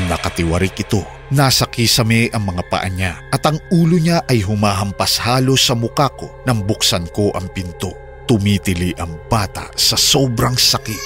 Nakatiwarik 0.05 0.75
ito. 0.75 1.01
Nasa 1.33 1.65
kisame 1.65 2.29
ang 2.29 2.45
mga 2.45 2.61
paa 2.69 2.85
niya 2.93 3.17
at 3.33 3.41
ang 3.49 3.57
ulo 3.73 3.97
niya 3.97 4.21
ay 4.29 4.45
humahampas 4.45 5.17
halos 5.17 5.65
sa 5.65 5.73
muka 5.73 6.13
ko 6.13 6.29
nang 6.45 6.61
buksan 6.61 7.09
ko 7.09 7.33
ang 7.33 7.49
pinto. 7.49 8.04
Tumitili 8.25 8.89
ang 8.97 9.21
bata 9.29 9.69
sa 9.77 9.93
sobrang 9.93 10.57
sakit. 10.57 11.03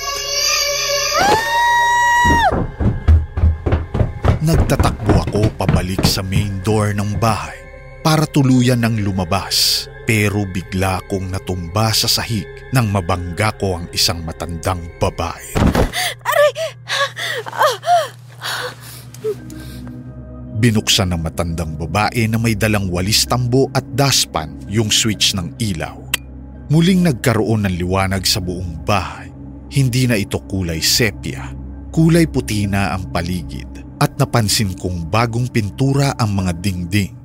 Nagtatakbo 4.39 5.27
ako 5.27 5.41
pabalik 5.59 5.99
sa 6.07 6.23
main 6.23 6.63
door 6.63 6.95
ng 6.95 7.19
bahay 7.19 7.59
para 7.99 8.23
tuluyan 8.23 8.79
ng 8.87 9.03
lumabas 9.03 9.91
pero 10.07 10.47
bigla 10.47 11.03
akong 11.03 11.27
natumba 11.27 11.91
sa 11.91 12.07
sahig 12.07 12.47
nang 12.71 12.87
mabangga 12.87 13.51
ko 13.59 13.83
ang 13.83 13.91
isang 13.91 14.23
matandang 14.23 14.79
babae. 14.97 15.59
Binuksan 20.55 21.11
ng 21.11 21.19
matandang 21.19 21.75
babae 21.75 22.31
na 22.31 22.39
may 22.39 22.55
dalang 22.55 22.87
walis 22.87 23.27
tambo 23.27 23.67
at 23.75 23.83
daspan 23.91 24.55
yung 24.71 24.87
switch 24.87 25.35
ng 25.35 25.51
ilaw. 25.59 26.08
Muling 26.69 27.01
nagkaroon 27.01 27.65
ng 27.65 27.81
liwanag 27.81 28.29
sa 28.29 28.37
buong 28.37 28.85
bahay. 28.85 29.33
Hindi 29.73 30.05
na 30.05 30.13
ito 30.13 30.37
kulay 30.45 30.77
sepia. 30.85 31.49
Kulay 31.89 32.29
puti 32.29 32.69
na 32.69 32.93
ang 32.93 33.09
paligid 33.09 33.97
at 33.97 34.13
napansin 34.21 34.77
kong 34.77 35.09
bagong 35.09 35.49
pintura 35.49 36.13
ang 36.13 36.37
mga 36.37 36.53
dingding. 36.61 37.17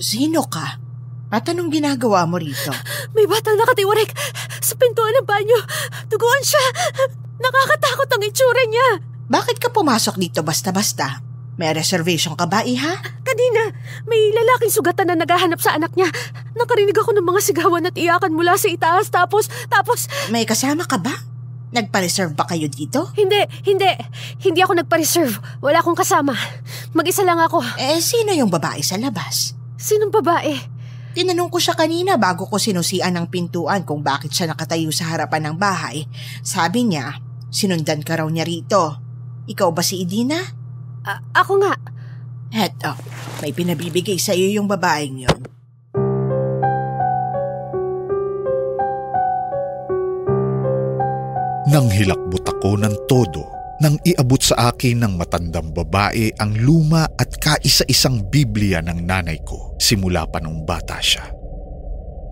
Sino 0.00 0.40
ka? 0.48 0.80
At 1.28 1.44
anong 1.52 1.68
ginagawa 1.68 2.24
mo 2.24 2.40
rito? 2.40 2.72
May 3.14 3.28
batang 3.28 3.60
nakatiwarik 3.60 4.16
sa 4.56 4.72
pintuan 4.80 5.12
ng 5.20 5.28
banyo. 5.28 5.60
Duguan 6.08 6.40
siya. 6.40 6.64
Nakakatakot 7.36 8.08
ang 8.08 8.24
itsura 8.24 8.64
niya. 8.64 8.88
Bakit 9.28 9.60
ka 9.60 9.68
pumasok 9.68 10.16
dito 10.16 10.40
basta-basta? 10.40 11.33
May 11.54 11.70
reservation 11.70 12.34
ka 12.34 12.50
ba, 12.50 12.66
iha? 12.66 12.98
Kanina, 13.22 13.62
may 14.10 14.34
lalaking 14.34 14.74
sugatan 14.74 15.14
na 15.14 15.16
naghahanap 15.22 15.62
sa 15.62 15.78
anak 15.78 15.94
niya. 15.94 16.10
Nakarinig 16.58 16.98
ako 16.98 17.14
ng 17.14 17.26
mga 17.26 17.40
sigawan 17.46 17.86
at 17.86 17.94
iyakan 17.94 18.34
mula 18.34 18.58
sa 18.58 18.66
itaas 18.66 19.06
tapos, 19.10 19.46
tapos, 19.70 20.10
May 20.34 20.42
kasama 20.42 20.82
ka 20.82 20.98
ba? 20.98 21.14
Nagpa-reserve 21.74 22.34
ba 22.38 22.46
kayo 22.46 22.70
dito? 22.70 23.10
hindi, 23.18 23.42
hindi. 23.66 23.90
Hindi 24.42 24.60
ako 24.62 24.82
nagpa-reserve. 24.82 25.62
Wala 25.62 25.82
akong 25.82 25.98
kasama. 25.98 26.34
Mag-isa 26.94 27.26
lang 27.26 27.38
ako. 27.42 27.62
Eh, 27.78 27.98
sino 27.98 28.30
yung 28.34 28.50
babae 28.50 28.82
sa 28.82 28.94
labas? 28.94 29.54
Sinong 29.78 30.14
babae? 30.14 30.54
Tinanong 31.14 31.50
ko 31.50 31.62
siya 31.62 31.78
kanina 31.78 32.18
bago 32.18 32.46
ko 32.46 32.58
sinusian 32.58 33.14
ng 33.14 33.30
pintuan 33.30 33.86
kung 33.86 34.02
bakit 34.02 34.34
siya 34.34 34.50
nakatayo 34.50 34.90
sa 34.90 35.06
harapan 35.14 35.50
ng 35.50 35.56
bahay. 35.58 36.06
Sabi 36.42 36.90
niya, 36.90 37.22
sinundan 37.54 38.02
ka 38.02 38.18
raw 38.18 38.26
niya 38.26 38.42
rito. 38.42 38.98
Ikaw 39.46 39.70
ba 39.70 39.82
si 39.82 40.02
Idina? 40.02 40.42
A- 41.04 41.20
ako 41.36 41.60
nga. 41.60 41.76
Eto, 42.54 42.96
may 43.44 43.52
pinabibigay 43.52 44.16
sa 44.16 44.32
iyo 44.32 44.48
yung 44.56 44.68
babaeng 44.70 45.28
yun. 45.28 45.40
Nang 51.68 51.90
hilakbot 51.90 52.44
ako 52.46 52.78
ng 52.78 52.94
todo 53.10 53.54
nang 53.82 53.98
iabot 54.06 54.38
sa 54.38 54.70
akin 54.70 55.02
ng 55.02 55.12
matandang 55.18 55.74
babae 55.74 56.30
ang 56.38 56.54
luma 56.54 57.10
at 57.18 57.34
kaisa-isang 57.42 58.22
Biblia 58.30 58.78
ng 58.78 59.02
nanay 59.02 59.42
ko 59.42 59.74
simula 59.82 60.30
pa 60.30 60.38
nung 60.38 60.62
bata 60.62 61.02
siya. 61.02 61.26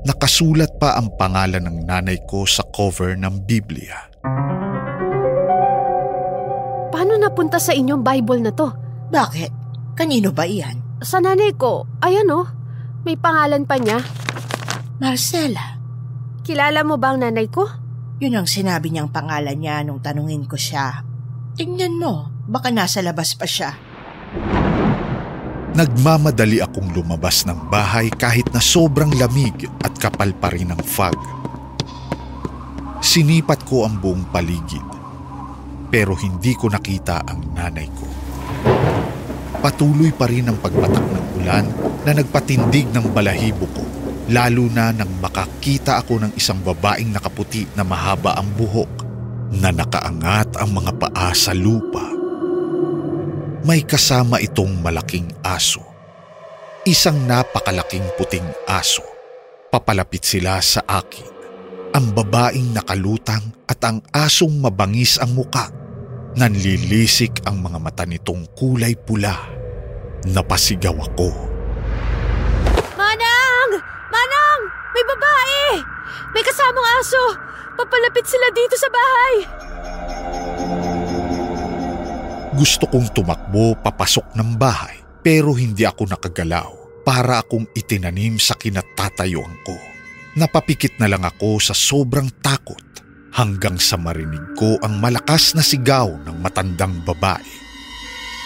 Nakasulat 0.06 0.78
pa 0.78 0.94
ang 0.94 1.11
pangalan 1.18 1.66
ng 1.66 1.78
nanay 1.82 2.22
ko 2.30 2.46
sa 2.46 2.62
cover 2.70 3.18
ng 3.18 3.42
Biblia. 3.42 4.06
Paano 4.22 4.62
napunta 7.22 7.62
sa 7.62 7.70
inyong 7.70 8.02
Bible 8.02 8.42
na 8.42 8.50
to? 8.50 8.74
Bakit? 9.14 9.52
Kanino 9.94 10.35
ba 10.35 10.42
iyan? 10.42 10.98
Sa 10.98 11.22
nanay 11.22 11.54
ko, 11.54 11.87
ayan 12.02 12.26
oh. 12.35 12.46
May 13.06 13.14
pangalan 13.14 13.62
pa 13.62 13.78
niya. 13.78 14.02
Marcela. 14.98 15.78
Kilala 16.42 16.82
mo 16.82 16.98
ba 16.98 17.14
ang 17.14 17.22
nanay 17.22 17.46
ko? 17.46 17.66
Yun 18.22 18.38
ang 18.38 18.46
sinabi 18.50 18.90
niyang 18.90 19.11
pangalan 19.11 19.58
niya 19.58 19.82
nung 19.82 19.98
tanungin 19.98 20.46
ko 20.46 20.54
siya. 20.54 21.02
Tingnan 21.58 21.98
mo, 21.98 22.30
baka 22.46 22.70
nasa 22.70 23.02
labas 23.02 23.35
pa 23.35 23.46
siya. 23.46 23.74
Nagmamadali 25.72 26.61
akong 26.61 26.92
lumabas 26.92 27.48
ng 27.48 27.72
bahay 27.72 28.12
kahit 28.12 28.46
na 28.52 28.61
sobrang 28.61 29.11
lamig 29.16 29.66
at 29.80 29.96
kapal 29.98 30.30
pa 30.37 30.52
rin 30.52 30.70
ang 30.70 30.82
fog. 30.85 31.16
Sinipat 33.02 33.66
ko 33.66 33.88
ang 33.88 33.98
buong 33.98 34.30
paligid 34.30 34.91
pero 35.92 36.16
hindi 36.16 36.57
ko 36.57 36.72
nakita 36.72 37.20
ang 37.28 37.52
nanay 37.52 37.85
ko. 37.92 38.09
Patuloy 39.61 40.11
pa 40.16 40.24
rin 40.26 40.48
ang 40.48 40.57
pagbatak 40.57 41.05
ng 41.05 41.26
ulan 41.44 41.66
na 42.09 42.16
nagpatindig 42.16 42.88
ng 42.88 43.12
balahibo 43.12 43.68
ko 43.76 43.85
lalo 44.33 44.64
na 44.72 44.90
nang 44.96 45.12
makakita 45.20 46.00
ako 46.00 46.24
ng 46.24 46.33
isang 46.35 46.64
babaeng 46.64 47.12
nakaputi 47.12 47.68
na 47.76 47.85
mahaba 47.85 48.33
ang 48.40 48.48
buhok 48.57 49.05
na 49.61 49.68
nakaangat 49.68 50.57
ang 50.57 50.72
mga 50.72 50.96
paa 50.96 51.31
sa 51.37 51.52
lupa. 51.52 52.09
May 53.62 53.85
kasama 53.85 54.40
itong 54.40 54.81
malaking 54.81 55.28
aso 55.44 55.92
Isang 56.83 57.31
napakalaking 57.31 58.02
puting 58.18 58.42
aso. 58.66 59.07
Papalapit 59.70 60.26
sila 60.26 60.59
sa 60.59 60.83
akin. 60.83 61.31
Ang 61.94 62.11
babaeng 62.11 62.74
nakalutang 62.74 63.55
at 63.70 63.78
ang 63.87 64.02
asong 64.11 64.59
mabangis 64.59 65.14
ang 65.22 65.31
muka. 65.31 65.70
Nanlilisik 66.33 67.45
ang 67.45 67.61
mga 67.61 67.77
mata 67.77 68.05
nitong 68.09 68.57
kulay 68.57 68.97
pula. 68.97 69.37
Napasigaw 70.25 70.97
ako. 71.12 71.29
Manang! 72.97 73.71
Manang! 74.09 74.61
May 74.97 75.05
babae! 75.05 75.64
May 76.33 76.40
kasamang 76.40 76.88
aso! 76.97 77.37
Papalapit 77.77 78.25
sila 78.25 78.49
dito 78.57 78.77
sa 78.81 78.88
bahay! 78.88 79.35
Gusto 82.57 82.85
kong 82.88 83.12
tumakbo 83.12 83.77
papasok 83.81 84.33
ng 84.37 84.57
bahay 84.57 85.01
pero 85.21 85.53
hindi 85.53 85.85
ako 85.85 86.16
nakagalaw 86.16 87.05
para 87.05 87.45
akong 87.45 87.68
itinanim 87.77 88.40
sa 88.40 88.57
kinatatayuan 88.57 89.57
ko. 89.68 89.77
Napapikit 90.37 90.97
na 90.97 91.12
lang 91.12 91.29
ako 91.29 91.61
sa 91.61 91.77
sobrang 91.77 92.29
takot 92.40 92.91
hanggang 93.33 93.81
sa 93.81 93.97
marinig 93.97 94.55
ko 94.55 94.77
ang 94.85 95.01
malakas 95.01 95.57
na 95.57 95.64
sigaw 95.64 96.09
ng 96.29 96.37
matandang 96.38 97.01
babae. 97.03 97.49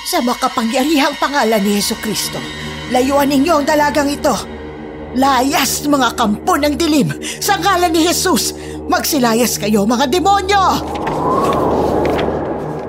Sa 0.06 0.22
makapangyarihang 0.22 1.18
pangalan 1.18 1.58
ni 1.58 1.82
Yeso 1.82 1.98
Kristo, 1.98 2.38
layuan 2.94 3.26
ninyo 3.26 3.52
ang 3.58 3.66
dalagang 3.66 4.06
ito. 4.06 4.34
Layas 5.18 5.82
mga 5.82 6.14
kampo 6.14 6.54
ng 6.54 6.74
dilim 6.78 7.10
sa 7.42 7.58
ngalan 7.58 7.90
ni 7.90 8.06
Jesus. 8.06 8.54
Magsilayas 8.86 9.58
kayo 9.58 9.82
mga 9.82 10.06
demonyo! 10.06 10.64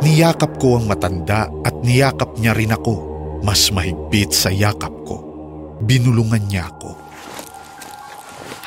Niyakap 0.06 0.62
ko 0.62 0.78
ang 0.78 0.86
matanda 0.86 1.50
at 1.66 1.74
niyakap 1.82 2.38
niya 2.38 2.54
rin 2.54 2.72
ako. 2.72 3.18
Mas 3.42 3.70
mahigpit 3.74 4.34
sa 4.34 4.54
yakap 4.54 4.94
ko. 5.06 5.18
Binulungan 5.82 6.42
niya 6.46 6.70
ako. 6.70 7.07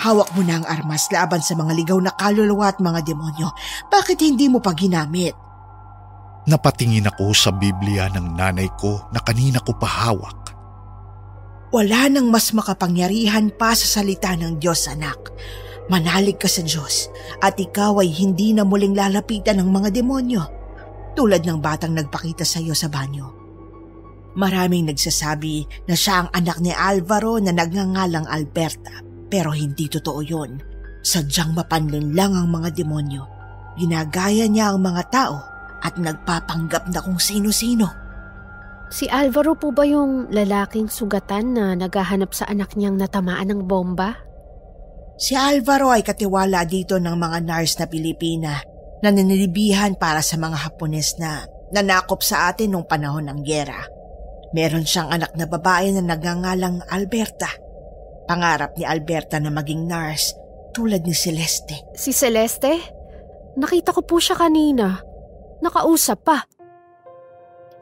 Hawak 0.00 0.32
mo 0.32 0.40
na 0.40 0.56
ang 0.56 0.64
armas 0.64 1.12
laban 1.12 1.44
sa 1.44 1.52
mga 1.52 1.76
ligaw 1.76 2.00
na 2.00 2.16
kaluluwa 2.16 2.72
at 2.72 2.80
mga 2.80 3.04
demonyo. 3.04 3.52
Bakit 3.92 4.24
hindi 4.24 4.48
mo 4.48 4.56
pa 4.64 4.72
ginamit? 4.72 5.36
Napatingin 6.48 7.04
ako 7.04 7.36
sa 7.36 7.52
Biblia 7.52 8.08
ng 8.08 8.32
nanay 8.32 8.72
ko 8.80 9.04
na 9.12 9.20
kanina 9.20 9.60
ko 9.60 9.76
pahawak. 9.76 10.56
Wala 11.68 12.08
nang 12.08 12.32
mas 12.32 12.48
makapangyarihan 12.56 13.52
pa 13.52 13.76
sa 13.76 14.00
salita 14.00 14.32
ng 14.32 14.56
Diyos, 14.56 14.88
anak. 14.88 15.36
Manalig 15.92 16.40
ka 16.40 16.48
sa 16.48 16.64
Diyos 16.64 17.12
at 17.44 17.60
ikaw 17.60 18.00
ay 18.00 18.08
hindi 18.08 18.56
na 18.56 18.64
muling 18.64 18.96
lalapitan 18.96 19.60
ng 19.60 19.68
mga 19.68 19.88
demonyo 19.92 20.42
tulad 21.12 21.44
ng 21.44 21.60
batang 21.60 21.92
nagpakita 21.92 22.48
sa 22.48 22.56
iyo 22.56 22.72
sa 22.72 22.88
banyo. 22.88 23.36
Maraming 24.32 24.88
nagsasabi 24.88 25.84
na 25.90 25.94
siya 25.98 26.24
ang 26.24 26.28
anak 26.32 26.56
ni 26.64 26.72
Alvaro 26.72 27.36
na 27.36 27.52
nagngangalang 27.52 28.24
Alberta 28.30 29.09
pero 29.30 29.54
hindi 29.54 29.86
totoo 29.86 30.20
yun. 30.20 30.58
Sadyang 31.00 31.56
mapanlin 31.56 32.12
lang 32.12 32.36
ang 32.36 32.50
mga 32.50 32.76
demonyo. 32.76 33.24
Ginagaya 33.78 34.44
niya 34.50 34.74
ang 34.74 34.84
mga 34.84 35.02
tao 35.08 35.38
at 35.80 35.96
nagpapanggap 35.96 36.92
na 36.92 37.00
kung 37.00 37.16
sino-sino. 37.16 37.88
Si 38.90 39.06
Alvaro 39.06 39.54
po 39.54 39.70
ba 39.70 39.86
yung 39.86 40.28
lalaking 40.34 40.90
sugatan 40.90 41.54
na 41.54 41.78
naghahanap 41.78 42.34
sa 42.34 42.50
anak 42.50 42.74
niyang 42.74 42.98
natamaan 42.98 43.54
ng 43.54 43.62
bomba? 43.64 44.18
Si 45.14 45.38
Alvaro 45.38 45.94
ay 45.94 46.02
katiwala 46.02 46.66
dito 46.66 46.98
ng 46.98 47.14
mga 47.14 47.38
nurse 47.46 47.78
na 47.78 47.86
Pilipina 47.86 48.58
na 49.00 49.08
ninilibihan 49.14 49.94
para 49.94 50.20
sa 50.20 50.36
mga 50.36 50.66
Hapones 50.66 51.16
na 51.22 51.46
nanakop 51.70 52.20
sa 52.20 52.50
atin 52.50 52.74
nung 52.74 52.84
panahon 52.84 53.30
ng 53.30 53.40
gyera. 53.46 53.78
Meron 54.50 54.82
siyang 54.82 55.14
anak 55.14 55.38
na 55.38 55.46
babae 55.46 55.94
na 55.94 56.02
nagngangalang 56.02 56.82
Alberta. 56.90 57.46
Pangarap 58.30 58.78
ni 58.78 58.86
Alberta 58.86 59.42
na 59.42 59.50
maging 59.50 59.90
nurse 59.90 60.38
tulad 60.70 61.02
ni 61.02 61.10
Celeste. 61.10 61.90
Si 61.98 62.14
Celeste? 62.14 62.78
Nakita 63.58 63.90
ko 63.90 64.06
po 64.06 64.22
siya 64.22 64.38
kanina. 64.38 65.02
Nakausap 65.58 66.22
pa. 66.22 66.46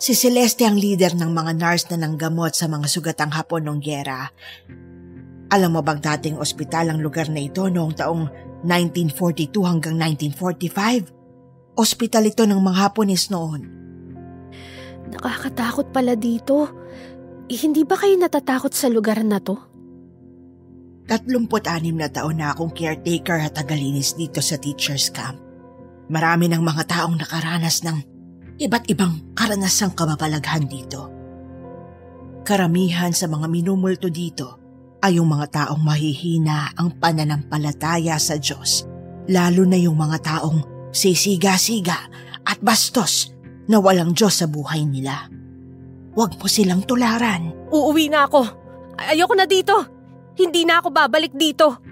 Si 0.01 0.17
Celeste 0.17 0.65
ang 0.65 0.81
leader 0.81 1.13
ng 1.13 1.29
mga 1.37 1.53
nurse 1.53 1.93
na 1.93 2.01
nanggamot 2.01 2.57
sa 2.57 2.65
mga 2.65 2.89
sugatang 2.89 3.29
hapon 3.37 3.69
ng 3.69 3.77
gyera. 3.85 4.33
Alam 5.53 5.77
mo 5.77 5.85
bang 5.85 6.01
dating 6.01 6.41
ospital 6.41 6.97
ang 6.97 7.05
lugar 7.05 7.29
na 7.29 7.45
ito 7.45 7.69
noong 7.69 7.93
taong 7.93 8.33
1942 8.65 9.53
hanggang 9.69 10.01
1945? 10.01 11.77
Ospital 11.77 12.25
ito 12.25 12.49
ng 12.49 12.57
mga 12.57 12.89
Hapones 12.89 13.29
noon. 13.29 13.69
Nakakatakot 15.13 15.93
pala 15.93 16.17
dito. 16.17 16.73
Eh, 17.53 17.59
hindi 17.61 17.85
ba 17.85 18.01
kayo 18.01 18.17
natatakot 18.17 18.73
sa 18.73 18.89
lugar 18.89 19.21
na 19.21 19.45
to? 19.45 19.68
36 21.09 21.97
na 21.97 22.13
taon 22.13 22.37
na 22.37 22.53
akong 22.53 22.69
caretaker 22.71 23.41
at 23.41 23.57
tagalinis 23.57 24.13
dito 24.13 24.45
sa 24.45 24.61
teacher's 24.61 25.09
camp. 25.09 25.41
Marami 26.13 26.53
ng 26.53 26.61
mga 26.61 26.85
taong 26.85 27.17
nakaranas 27.17 27.81
ng 27.85 27.97
iba't 28.61 28.85
ibang 28.93 29.33
karanasang 29.33 29.97
kamapalaghan 29.97 30.69
dito. 30.69 31.09
Karamihan 32.45 33.13
sa 33.17 33.25
mga 33.25 33.49
minumulto 33.49 34.13
dito 34.13 34.61
ay 35.01 35.17
yung 35.17 35.33
mga 35.33 35.47
taong 35.65 35.81
mahihina 35.81 36.77
ang 36.77 36.97
pananampalataya 37.01 38.21
sa 38.21 38.37
Diyos, 38.37 38.85
lalo 39.33 39.65
na 39.65 39.81
yung 39.81 39.97
mga 39.97 40.19
taong 40.21 40.91
sisiga-siga 40.93 41.97
at 42.45 42.59
bastos 42.61 43.33
na 43.69 43.81
walang 43.81 44.17
Diyos 44.17 44.41
sa 44.41 44.47
buhay 44.49 44.85
nila. 44.85 45.29
Huwag 46.17 46.41
mo 46.41 46.49
silang 46.49 46.83
tularan. 46.83 47.53
Uuwi 47.69 48.09
na 48.11 48.27
ako. 48.27 48.43
Ay- 48.99 49.21
Ayoko 49.21 49.35
na 49.37 49.47
dito. 49.47 49.98
Hindi 50.39 50.63
na 50.63 50.79
ako 50.79 50.95
babalik 50.95 51.35
dito. 51.35 51.83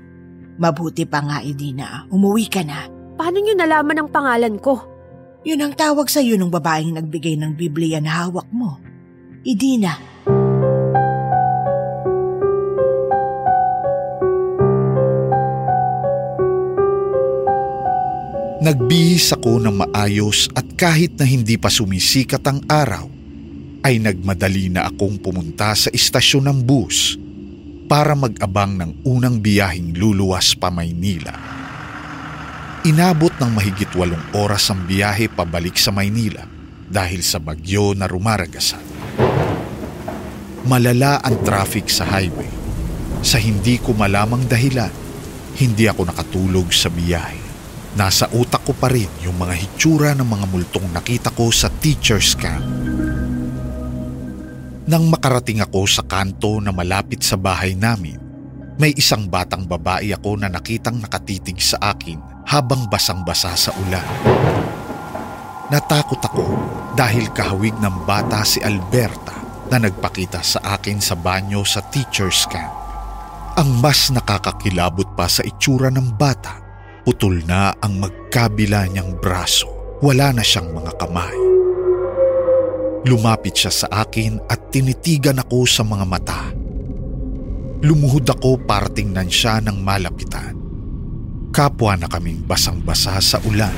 Mabuti 0.63 1.03
pa 1.03 1.19
nga, 1.19 1.43
Edina. 1.43 2.07
Umuwi 2.15 2.47
ka 2.47 2.63
na. 2.63 2.87
Paano 3.19 3.43
niyo 3.43 3.59
nalaman 3.59 4.07
ang 4.07 4.09
pangalan 4.15 4.63
ko? 4.63 4.87
Yun 5.43 5.67
ang 5.67 5.75
tawag 5.75 6.07
sa 6.07 6.23
iyo 6.23 6.39
ng 6.39 6.47
babaeng 6.47 6.95
nagbigay 6.95 7.35
ng 7.35 7.59
Biblia 7.59 7.99
na 7.99 8.23
hawak 8.23 8.47
mo. 8.55 8.79
Edina. 9.43 9.99
Nagbihis 18.63 19.31
ako 19.35 19.59
ng 19.63 19.75
maayos 19.75 20.51
at 20.55 20.67
kahit 20.79 21.19
na 21.19 21.27
hindi 21.27 21.59
pa 21.59 21.71
sumisikat 21.71 22.43
ang 22.47 22.63
araw, 22.67 23.07
ay 23.87 24.03
nagmadali 24.03 24.71
na 24.71 24.91
akong 24.91 25.19
pumunta 25.23 25.71
sa 25.79 25.87
istasyon 25.95 26.51
ng 26.51 26.59
bus 26.67 27.26
para 27.87 28.19
mag-abang 28.19 28.75
ng 28.75 29.07
unang 29.07 29.39
biyahing 29.39 29.95
luluwas 29.95 30.59
pa 30.59 30.75
Maynila. 30.75 31.35
Inabot 32.87 33.35
ng 33.35 33.51
mahigit 33.51 33.91
walong 33.99 34.23
oras 34.35 34.71
ang 34.71 34.87
biyahe 34.87 35.31
pabalik 35.31 35.79
sa 35.79 35.91
Maynila 35.91 36.47
dahil 36.87 37.23
sa 37.23 37.43
bagyo 37.43 37.95
na 37.99 38.07
rumaragasan. 38.07 38.83
Malala 40.67 41.23
ang 41.23 41.43
traffic 41.47 41.91
sa 41.91 42.07
highway. 42.07 42.51
Sa 43.23 43.39
hindi 43.43 43.79
ko 43.79 43.95
malamang 43.95 44.47
dahilan, 44.47 44.91
hindi 45.59 45.91
ako 45.91 46.11
nakatulog 46.11 46.71
sa 46.71 46.91
biyahe. 46.91 47.43
Nasa 47.99 48.31
utak 48.31 48.63
ko 48.63 48.77
pa 48.77 48.93
rin 48.93 49.09
yung 49.25 49.35
mga 49.41 49.55
hitsura 49.57 50.15
ng 50.15 50.27
mga 50.27 50.47
multong 50.47 50.87
nakita 50.95 51.33
ko 51.35 51.51
sa 51.51 51.73
teacher's 51.83 52.39
camp. 52.39 52.86
Nang 54.87 55.11
makarating 55.11 55.59
ako 55.59 55.83
sa 55.91 56.07
kanto 56.07 56.63
na 56.63 56.71
malapit 56.71 57.19
sa 57.19 57.35
bahay 57.35 57.75
namin, 57.75 58.15
may 58.79 58.95
isang 58.95 59.27
batang 59.27 59.67
babae 59.67 60.15
ako 60.15 60.39
na 60.39 60.47
nakitang 60.47 61.03
nakatitig 61.03 61.59
sa 61.59 61.91
akin 61.91 62.47
habang 62.47 62.87
basang-basa 62.87 63.51
sa 63.59 63.75
ulan. 63.75 64.07
Natakot 65.75 66.23
ako 66.23 66.47
dahil 66.95 67.27
kahawig 67.35 67.75
ng 67.83 68.07
bata 68.07 68.47
si 68.47 68.63
Alberta 68.63 69.35
na 69.75 69.83
nagpakita 69.83 70.39
sa 70.47 70.79
akin 70.79 71.03
sa 71.03 71.19
banyo 71.19 71.67
sa 71.67 71.83
teacher's 71.91 72.47
camp. 72.47 72.71
Ang 73.59 73.83
mas 73.83 74.15
nakakakilabot 74.15 75.19
pa 75.19 75.27
sa 75.27 75.43
itsura 75.43 75.91
ng 75.91 76.15
bata, 76.15 76.63
putol 77.03 77.43
na 77.43 77.75
ang 77.83 77.99
magkabila 77.99 78.87
niyang 78.87 79.19
braso. 79.19 79.99
Wala 79.99 80.31
na 80.31 80.47
siyang 80.47 80.71
mga 80.71 80.95
kamay. 80.95 81.56
Lumapit 83.07 83.55
siya 83.55 83.71
sa 83.71 83.87
akin 84.03 84.43
at 84.51 84.75
tinitigan 84.75 85.39
ako 85.39 85.63
sa 85.63 85.87
mga 85.87 86.03
mata. 86.03 86.51
Lumuhod 87.87 88.27
ako 88.27 88.59
para 88.67 88.91
tingnan 88.91 89.31
siya 89.31 89.63
ng 89.63 89.79
malapitan. 89.79 90.59
Kapwa 91.55 91.95
na 91.95 92.11
kaming 92.11 92.43
basang-basa 92.43 93.15
sa 93.23 93.39
ulan. 93.47 93.71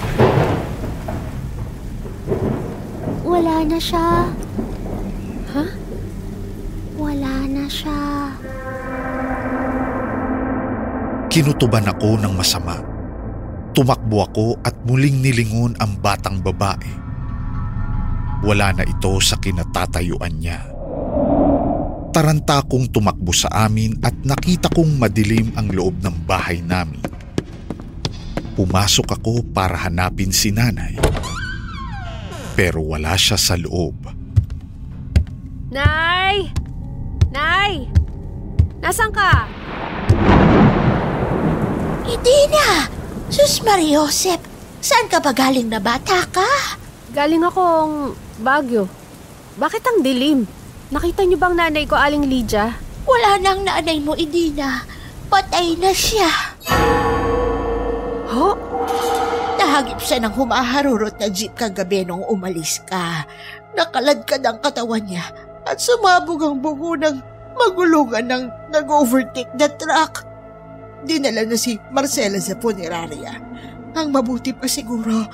Wala 3.20 3.68
na 3.68 3.76
siya. 3.76 4.32
Ha? 5.52 5.64
Wala 6.96 7.34
na 7.52 7.64
siya. 7.68 8.00
Kinutuban 11.28 11.84
ako 11.84 12.16
ng 12.16 12.32
masama. 12.32 12.80
Tumakbo 13.76 14.24
ako 14.24 14.46
at 14.64 14.72
muling 14.88 15.20
nilingon 15.20 15.76
ang 15.76 16.00
batang 16.00 16.40
babae. 16.40 17.07
Wala 18.38 18.70
na 18.70 18.84
ito 18.86 19.18
sa 19.18 19.34
kinatatayuan 19.34 20.38
niya. 20.38 20.62
Taranta 22.14 22.62
kong 22.62 22.90
tumakbo 22.94 23.34
sa 23.34 23.50
amin 23.66 23.98
at 24.00 24.14
nakita 24.22 24.70
kong 24.70 24.98
madilim 24.98 25.50
ang 25.58 25.74
loob 25.74 25.98
ng 25.98 26.14
bahay 26.22 26.62
namin. 26.62 27.02
Pumasok 28.54 29.18
ako 29.18 29.42
para 29.54 29.86
hanapin 29.86 30.34
si 30.34 30.50
nanay. 30.50 30.98
Pero 32.58 32.82
wala 32.82 33.14
siya 33.14 33.38
sa 33.38 33.54
loob. 33.54 33.94
Nay! 35.70 36.50
Nay! 37.30 37.86
Nasaan 38.82 39.14
ka? 39.14 39.46
Idina! 42.08 42.90
Sus 43.28 43.60
Mariosep, 43.60 44.40
saan 44.80 45.06
ka 45.12 45.20
ba 45.20 45.36
galing 45.36 45.68
na 45.68 45.78
bata 45.78 46.24
ka? 46.32 46.80
Galing 47.12 47.44
akong 47.44 48.16
Baguio. 48.38 48.86
Bakit 49.58 49.82
ang 49.82 49.98
dilim? 50.06 50.46
Nakita 50.94 51.26
niyo 51.26 51.36
bang 51.36 51.58
nanay 51.58 51.84
ko, 51.84 51.98
Aling 51.98 52.24
Lydia? 52.24 52.78
Wala 53.04 53.36
nang 53.42 53.66
nanay 53.66 53.98
mo, 53.98 54.14
Idina. 54.14 54.86
Patay 55.28 55.76
na 55.76 55.92
siya. 55.92 56.30
Ho? 58.32 58.56
Nahagip 59.58 60.00
siya 60.00 60.22
ng 60.24 60.32
humaharurot 60.32 61.18
na 61.18 61.28
jeep 61.28 61.52
kagabi 61.58 62.06
nung 62.06 62.24
umalis 62.30 62.80
ka. 62.86 63.26
Nakaladkad 63.76 64.40
ang 64.46 64.62
katawan 64.62 65.04
niya 65.04 65.28
at 65.68 65.76
sumabog 65.82 66.40
ang 66.40 66.56
buho 66.62 66.96
ng 66.96 67.16
magulungan 67.58 68.24
ng 68.24 68.44
nag-overtake 68.72 69.52
na 69.58 69.68
truck. 69.68 70.24
Dinala 71.04 71.44
na 71.44 71.58
si 71.58 71.76
Marcela 71.90 72.40
sa 72.40 72.56
funeraria. 72.56 73.36
Ang 73.98 74.14
mabuti 74.14 74.54
pa 74.54 74.70
siguro, 74.70 75.26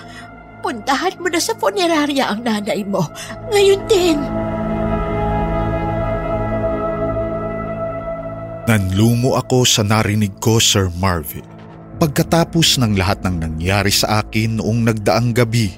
puntahan 0.64 1.20
mo 1.20 1.28
na 1.28 1.36
sa 1.36 1.52
funeraria 1.60 2.32
ang 2.32 2.40
nanay 2.40 2.80
mo. 2.88 3.04
Ngayon 3.52 3.82
din. 3.84 4.18
Nanlumo 8.64 9.36
ako 9.36 9.68
sa 9.68 9.84
narinig 9.84 10.40
ko, 10.40 10.56
Sir 10.56 10.88
Marvin. 10.96 11.44
Pagkatapos 12.00 12.80
ng 12.80 12.96
lahat 12.96 13.20
ng 13.20 13.36
nangyari 13.44 13.92
sa 13.92 14.24
akin 14.24 14.56
noong 14.56 14.88
nagdaang 14.88 15.36
gabi, 15.36 15.68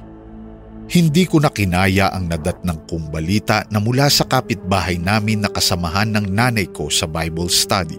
hindi 0.86 1.26
ko 1.26 1.42
na 1.42 1.50
kinaya 1.50 2.14
ang 2.14 2.30
nadatnang 2.30 2.86
kong 2.86 3.10
balita 3.10 3.66
na 3.74 3.82
mula 3.82 4.06
sa 4.06 4.22
kapitbahay 4.22 5.02
namin 5.02 5.42
na 5.42 5.50
kasamahan 5.50 6.14
ng 6.14 6.30
nanay 6.30 6.70
ko 6.70 6.86
sa 6.86 7.10
Bible 7.10 7.50
study. 7.50 7.98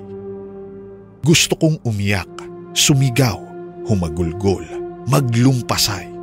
Gusto 1.19 1.59
kong 1.59 1.83
umiyak, 1.83 2.31
sumigaw, 2.71 3.43
humagulgol, 3.91 4.63
maglumpasay, 5.11 6.16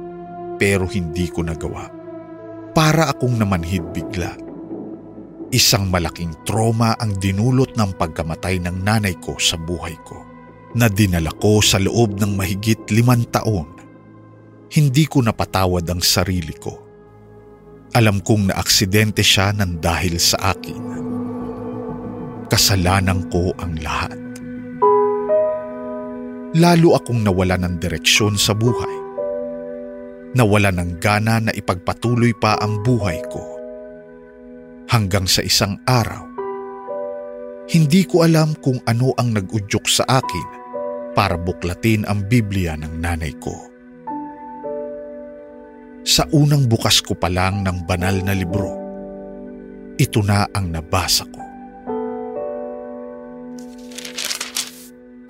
pero 0.59 0.87
hindi 0.89 1.27
ko 1.31 1.43
nagawa. 1.43 1.91
Para 2.75 3.11
akong 3.11 3.39
namanhid 3.39 3.87
bigla. 3.95 4.35
Isang 5.55 5.87
malaking 5.87 6.35
trauma 6.43 6.99
ang 6.99 7.15
dinulot 7.15 7.79
ng 7.79 7.95
pagkamatay 7.95 8.59
ng 8.59 8.83
nanay 8.83 9.15
ko 9.23 9.39
sa 9.39 9.55
buhay 9.55 9.95
ko 10.03 10.19
na 10.75 10.91
dinala 10.91 11.31
ko 11.39 11.63
sa 11.63 11.79
loob 11.79 12.19
ng 12.19 12.35
mahigit 12.35 12.91
limang 12.91 13.23
taon. 13.31 13.71
Hindi 14.75 15.07
ko 15.07 15.23
napatawad 15.23 15.87
ang 15.87 16.03
sarili 16.03 16.55
ko. 16.59 16.75
Alam 17.95 18.19
kong 18.19 18.51
naaksidente 18.51 19.23
siya 19.23 19.55
ng 19.55 19.79
dahil 19.79 20.19
sa 20.19 20.51
akin. 20.51 20.83
Kasalanan 22.51 23.31
ko 23.31 23.55
ang 23.55 23.79
lahat. 23.79 24.19
Lalo 26.59 26.99
akong 26.99 27.23
nawala 27.23 27.55
ng 27.63 27.79
direksyon 27.79 28.35
sa 28.35 28.51
buhay. 28.51 29.14
Nawala 30.35 30.75
ng 30.75 30.99
gana 30.99 31.39
na 31.39 31.55
ipagpatuloy 31.55 32.35
pa 32.35 32.59
ang 32.59 32.83
buhay 32.83 33.23
ko 33.31 33.55
hanggang 34.91 35.31
sa 35.31 35.47
isang 35.47 35.79
araw. 35.87 36.27
Hindi 37.71 38.03
ko 38.05 38.27
alam 38.27 38.59
kung 38.59 38.83
ano 38.85 39.15
ang 39.15 39.31
nag-udyok 39.31 39.87
sa 39.87 40.05
akin 40.05 40.49
para 41.15 41.39
buklatin 41.39 42.03
ang 42.11 42.27
Biblia 42.27 42.75
ng 42.75 42.99
nanay 42.99 43.33
ko. 43.39 43.55
Sa 46.05 46.29
unang 46.35 46.69
bukas 46.69 47.01
ko 47.01 47.17
pa 47.17 47.33
lang 47.33 47.65
ng 47.65 47.89
banal 47.89 48.19
na 48.21 48.37
libro, 48.37 48.75
ito 49.97 50.21
na 50.21 50.45
ang 50.51 50.69
nabasa 50.69 51.25
ko. 51.31 51.41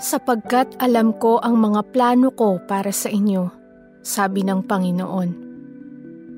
Sapagkat 0.00 0.80
alam 0.82 1.14
ko 1.16 1.38
ang 1.38 1.60
mga 1.60 1.80
plano 1.94 2.34
ko 2.34 2.58
para 2.66 2.90
sa 2.90 3.06
inyo, 3.08 3.63
sabi 4.04 4.44
ng 4.44 4.60
Panginoon. 4.68 5.30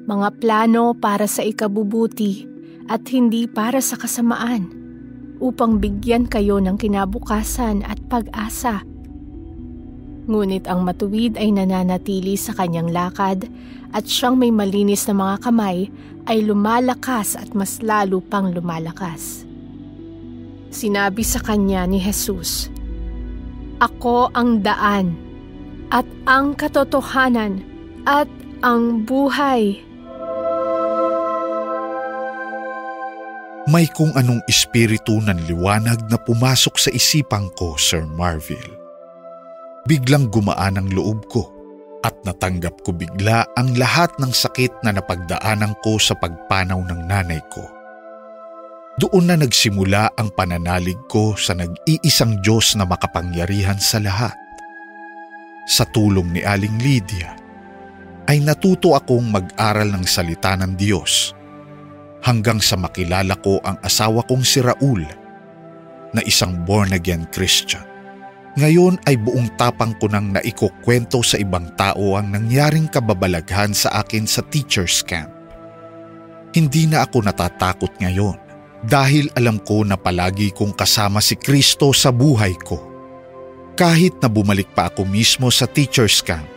Mga 0.06 0.28
plano 0.38 0.94
para 0.94 1.26
sa 1.26 1.42
ikabubuti 1.42 2.46
at 2.86 3.02
hindi 3.10 3.50
para 3.50 3.82
sa 3.82 3.98
kasamaan, 3.98 4.70
upang 5.42 5.82
bigyan 5.82 6.30
kayo 6.30 6.62
ng 6.62 6.78
kinabukasan 6.78 7.82
at 7.84 7.98
pag-asa. 8.06 8.86
Ngunit 10.26 10.70
ang 10.70 10.86
matuwid 10.86 11.38
ay 11.38 11.54
nananatili 11.54 12.38
sa 12.38 12.54
kanyang 12.54 12.90
lakad 12.94 13.50
at 13.94 14.06
siyang 14.06 14.38
may 14.38 14.54
malinis 14.54 15.06
na 15.10 15.14
mga 15.18 15.36
kamay 15.42 15.90
ay 16.26 16.38
lumalakas 16.42 17.38
at 17.38 17.50
mas 17.54 17.82
lalo 17.82 18.18
pang 18.22 18.50
lumalakas. 18.50 19.46
Sinabi 20.70 21.22
sa 21.22 21.38
kanya 21.42 21.86
ni 21.86 22.02
Jesus, 22.02 22.70
Ako 23.78 24.34
ang 24.34 24.66
daan 24.66 25.25
at 25.90 26.06
ang 26.26 26.58
katotohanan 26.58 27.62
at 28.06 28.30
ang 28.62 29.04
buhay. 29.06 29.82
May 33.66 33.90
kung 33.90 34.14
anong 34.14 34.46
espiritu 34.46 35.18
ng 35.18 35.50
liwanag 35.50 36.06
na 36.06 36.18
pumasok 36.22 36.74
sa 36.78 36.90
isipang 36.94 37.50
ko, 37.58 37.74
Sir 37.74 38.06
Marville. 38.06 38.78
Biglang 39.90 40.30
gumaan 40.30 40.78
ang 40.78 40.86
loob 40.94 41.26
ko 41.26 41.50
at 42.06 42.14
natanggap 42.22 42.86
ko 42.86 42.94
bigla 42.94 43.42
ang 43.58 43.74
lahat 43.74 44.14
ng 44.22 44.30
sakit 44.30 44.70
na 44.86 44.94
napagdaanan 44.94 45.74
ko 45.82 45.98
sa 45.98 46.14
pagpanaw 46.14 46.78
ng 46.78 47.10
nanay 47.10 47.42
ko. 47.50 47.66
Doon 49.02 49.28
na 49.28 49.36
nagsimula 49.36 50.14
ang 50.14 50.30
pananalig 50.30 50.96
ko 51.10 51.34
sa 51.34 51.52
nag-iisang 51.58 52.38
Diyos 52.46 52.78
na 52.78 52.86
makapangyarihan 52.86 53.82
sa 53.82 53.98
lahat. 53.98 54.45
Sa 55.66 55.82
tulong 55.82 56.30
ni 56.30 56.46
Aling 56.46 56.78
Lydia, 56.78 57.34
ay 58.30 58.38
natuto 58.38 58.94
akong 58.94 59.34
mag-aral 59.34 59.90
ng 59.90 60.06
salita 60.06 60.54
ng 60.54 60.78
Diyos 60.78 61.34
hanggang 62.22 62.62
sa 62.62 62.78
makilala 62.78 63.34
ko 63.42 63.58
ang 63.66 63.78
asawa 63.82 64.22
kong 64.26 64.46
si 64.46 64.62
Raul 64.62 65.02
na 66.14 66.22
isang 66.22 66.62
born-again 66.62 67.26
Christian. 67.34 67.82
Ngayon 68.56 69.02
ay 69.10 69.18
buong 69.20 69.58
tapang 69.58 69.92
ko 70.00 70.08
nang 70.08 70.32
naikukwento 70.32 71.20
sa 71.20 71.36
ibang 71.36 71.74
tao 71.76 72.14
ang 72.14 72.32
nangyaring 72.32 72.88
kababalaghan 72.88 73.74
sa 73.76 74.00
akin 74.00 74.24
sa 74.24 74.40
teacher's 74.46 75.02
camp. 75.02 75.28
Hindi 76.56 76.88
na 76.88 77.04
ako 77.04 77.26
natatakot 77.26 78.00
ngayon 78.00 78.38
dahil 78.86 79.28
alam 79.36 79.60
ko 79.60 79.84
na 79.84 79.98
palagi 79.98 80.54
kong 80.56 80.72
kasama 80.72 81.20
si 81.20 81.36
Kristo 81.36 81.92
sa 81.92 82.08
buhay 82.08 82.56
ko. 82.56 82.85
Kahit 83.76 84.16
na 84.24 84.32
bumalik 84.32 84.72
pa 84.72 84.88
ako 84.88 85.04
mismo 85.04 85.52
sa 85.52 85.68
teacher's 85.68 86.24
camp, 86.24 86.48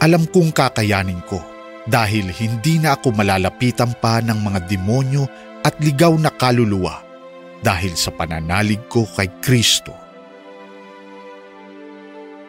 alam 0.00 0.24
kong 0.24 0.56
kakayanin 0.56 1.20
ko 1.28 1.36
dahil 1.84 2.32
hindi 2.32 2.80
na 2.80 2.96
ako 2.96 3.12
malalapitan 3.12 3.92
pa 4.00 4.24
ng 4.24 4.40
mga 4.40 4.64
demonyo 4.64 5.28
at 5.60 5.76
ligaw 5.84 6.16
na 6.16 6.32
kaluluwa 6.32 7.04
dahil 7.60 7.92
sa 7.92 8.08
pananalig 8.08 8.80
ko 8.88 9.04
kay 9.04 9.28
Kristo. 9.44 9.92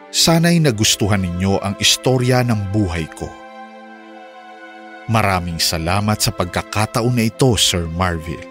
Sana'y 0.08 0.56
nagustuhan 0.64 1.20
ninyo 1.20 1.60
ang 1.60 1.76
istorya 1.76 2.40
ng 2.48 2.72
buhay 2.72 3.04
ko. 3.12 3.28
Maraming 5.12 5.60
salamat 5.60 6.16
sa 6.16 6.32
pagkakataon 6.32 7.12
na 7.12 7.28
ito, 7.28 7.52
Sir 7.60 7.84
Marville. 7.92 8.48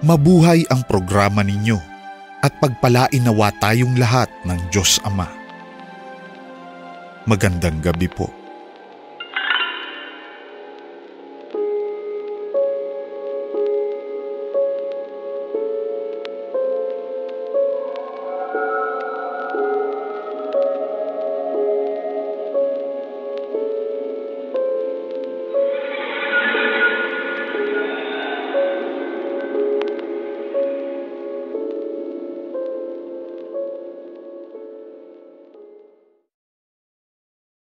Mabuhay 0.00 0.64
ang 0.72 0.80
programa 0.88 1.44
ninyo 1.44 1.89
at 2.40 2.52
pagpalain 2.56 3.20
nawa 3.20 3.52
tayong 3.60 3.96
lahat 4.00 4.32
ng 4.48 4.58
Diyos 4.72 5.00
Ama. 5.04 5.28
Magandang 7.28 7.84
gabi 7.84 8.08
po. 8.08 8.39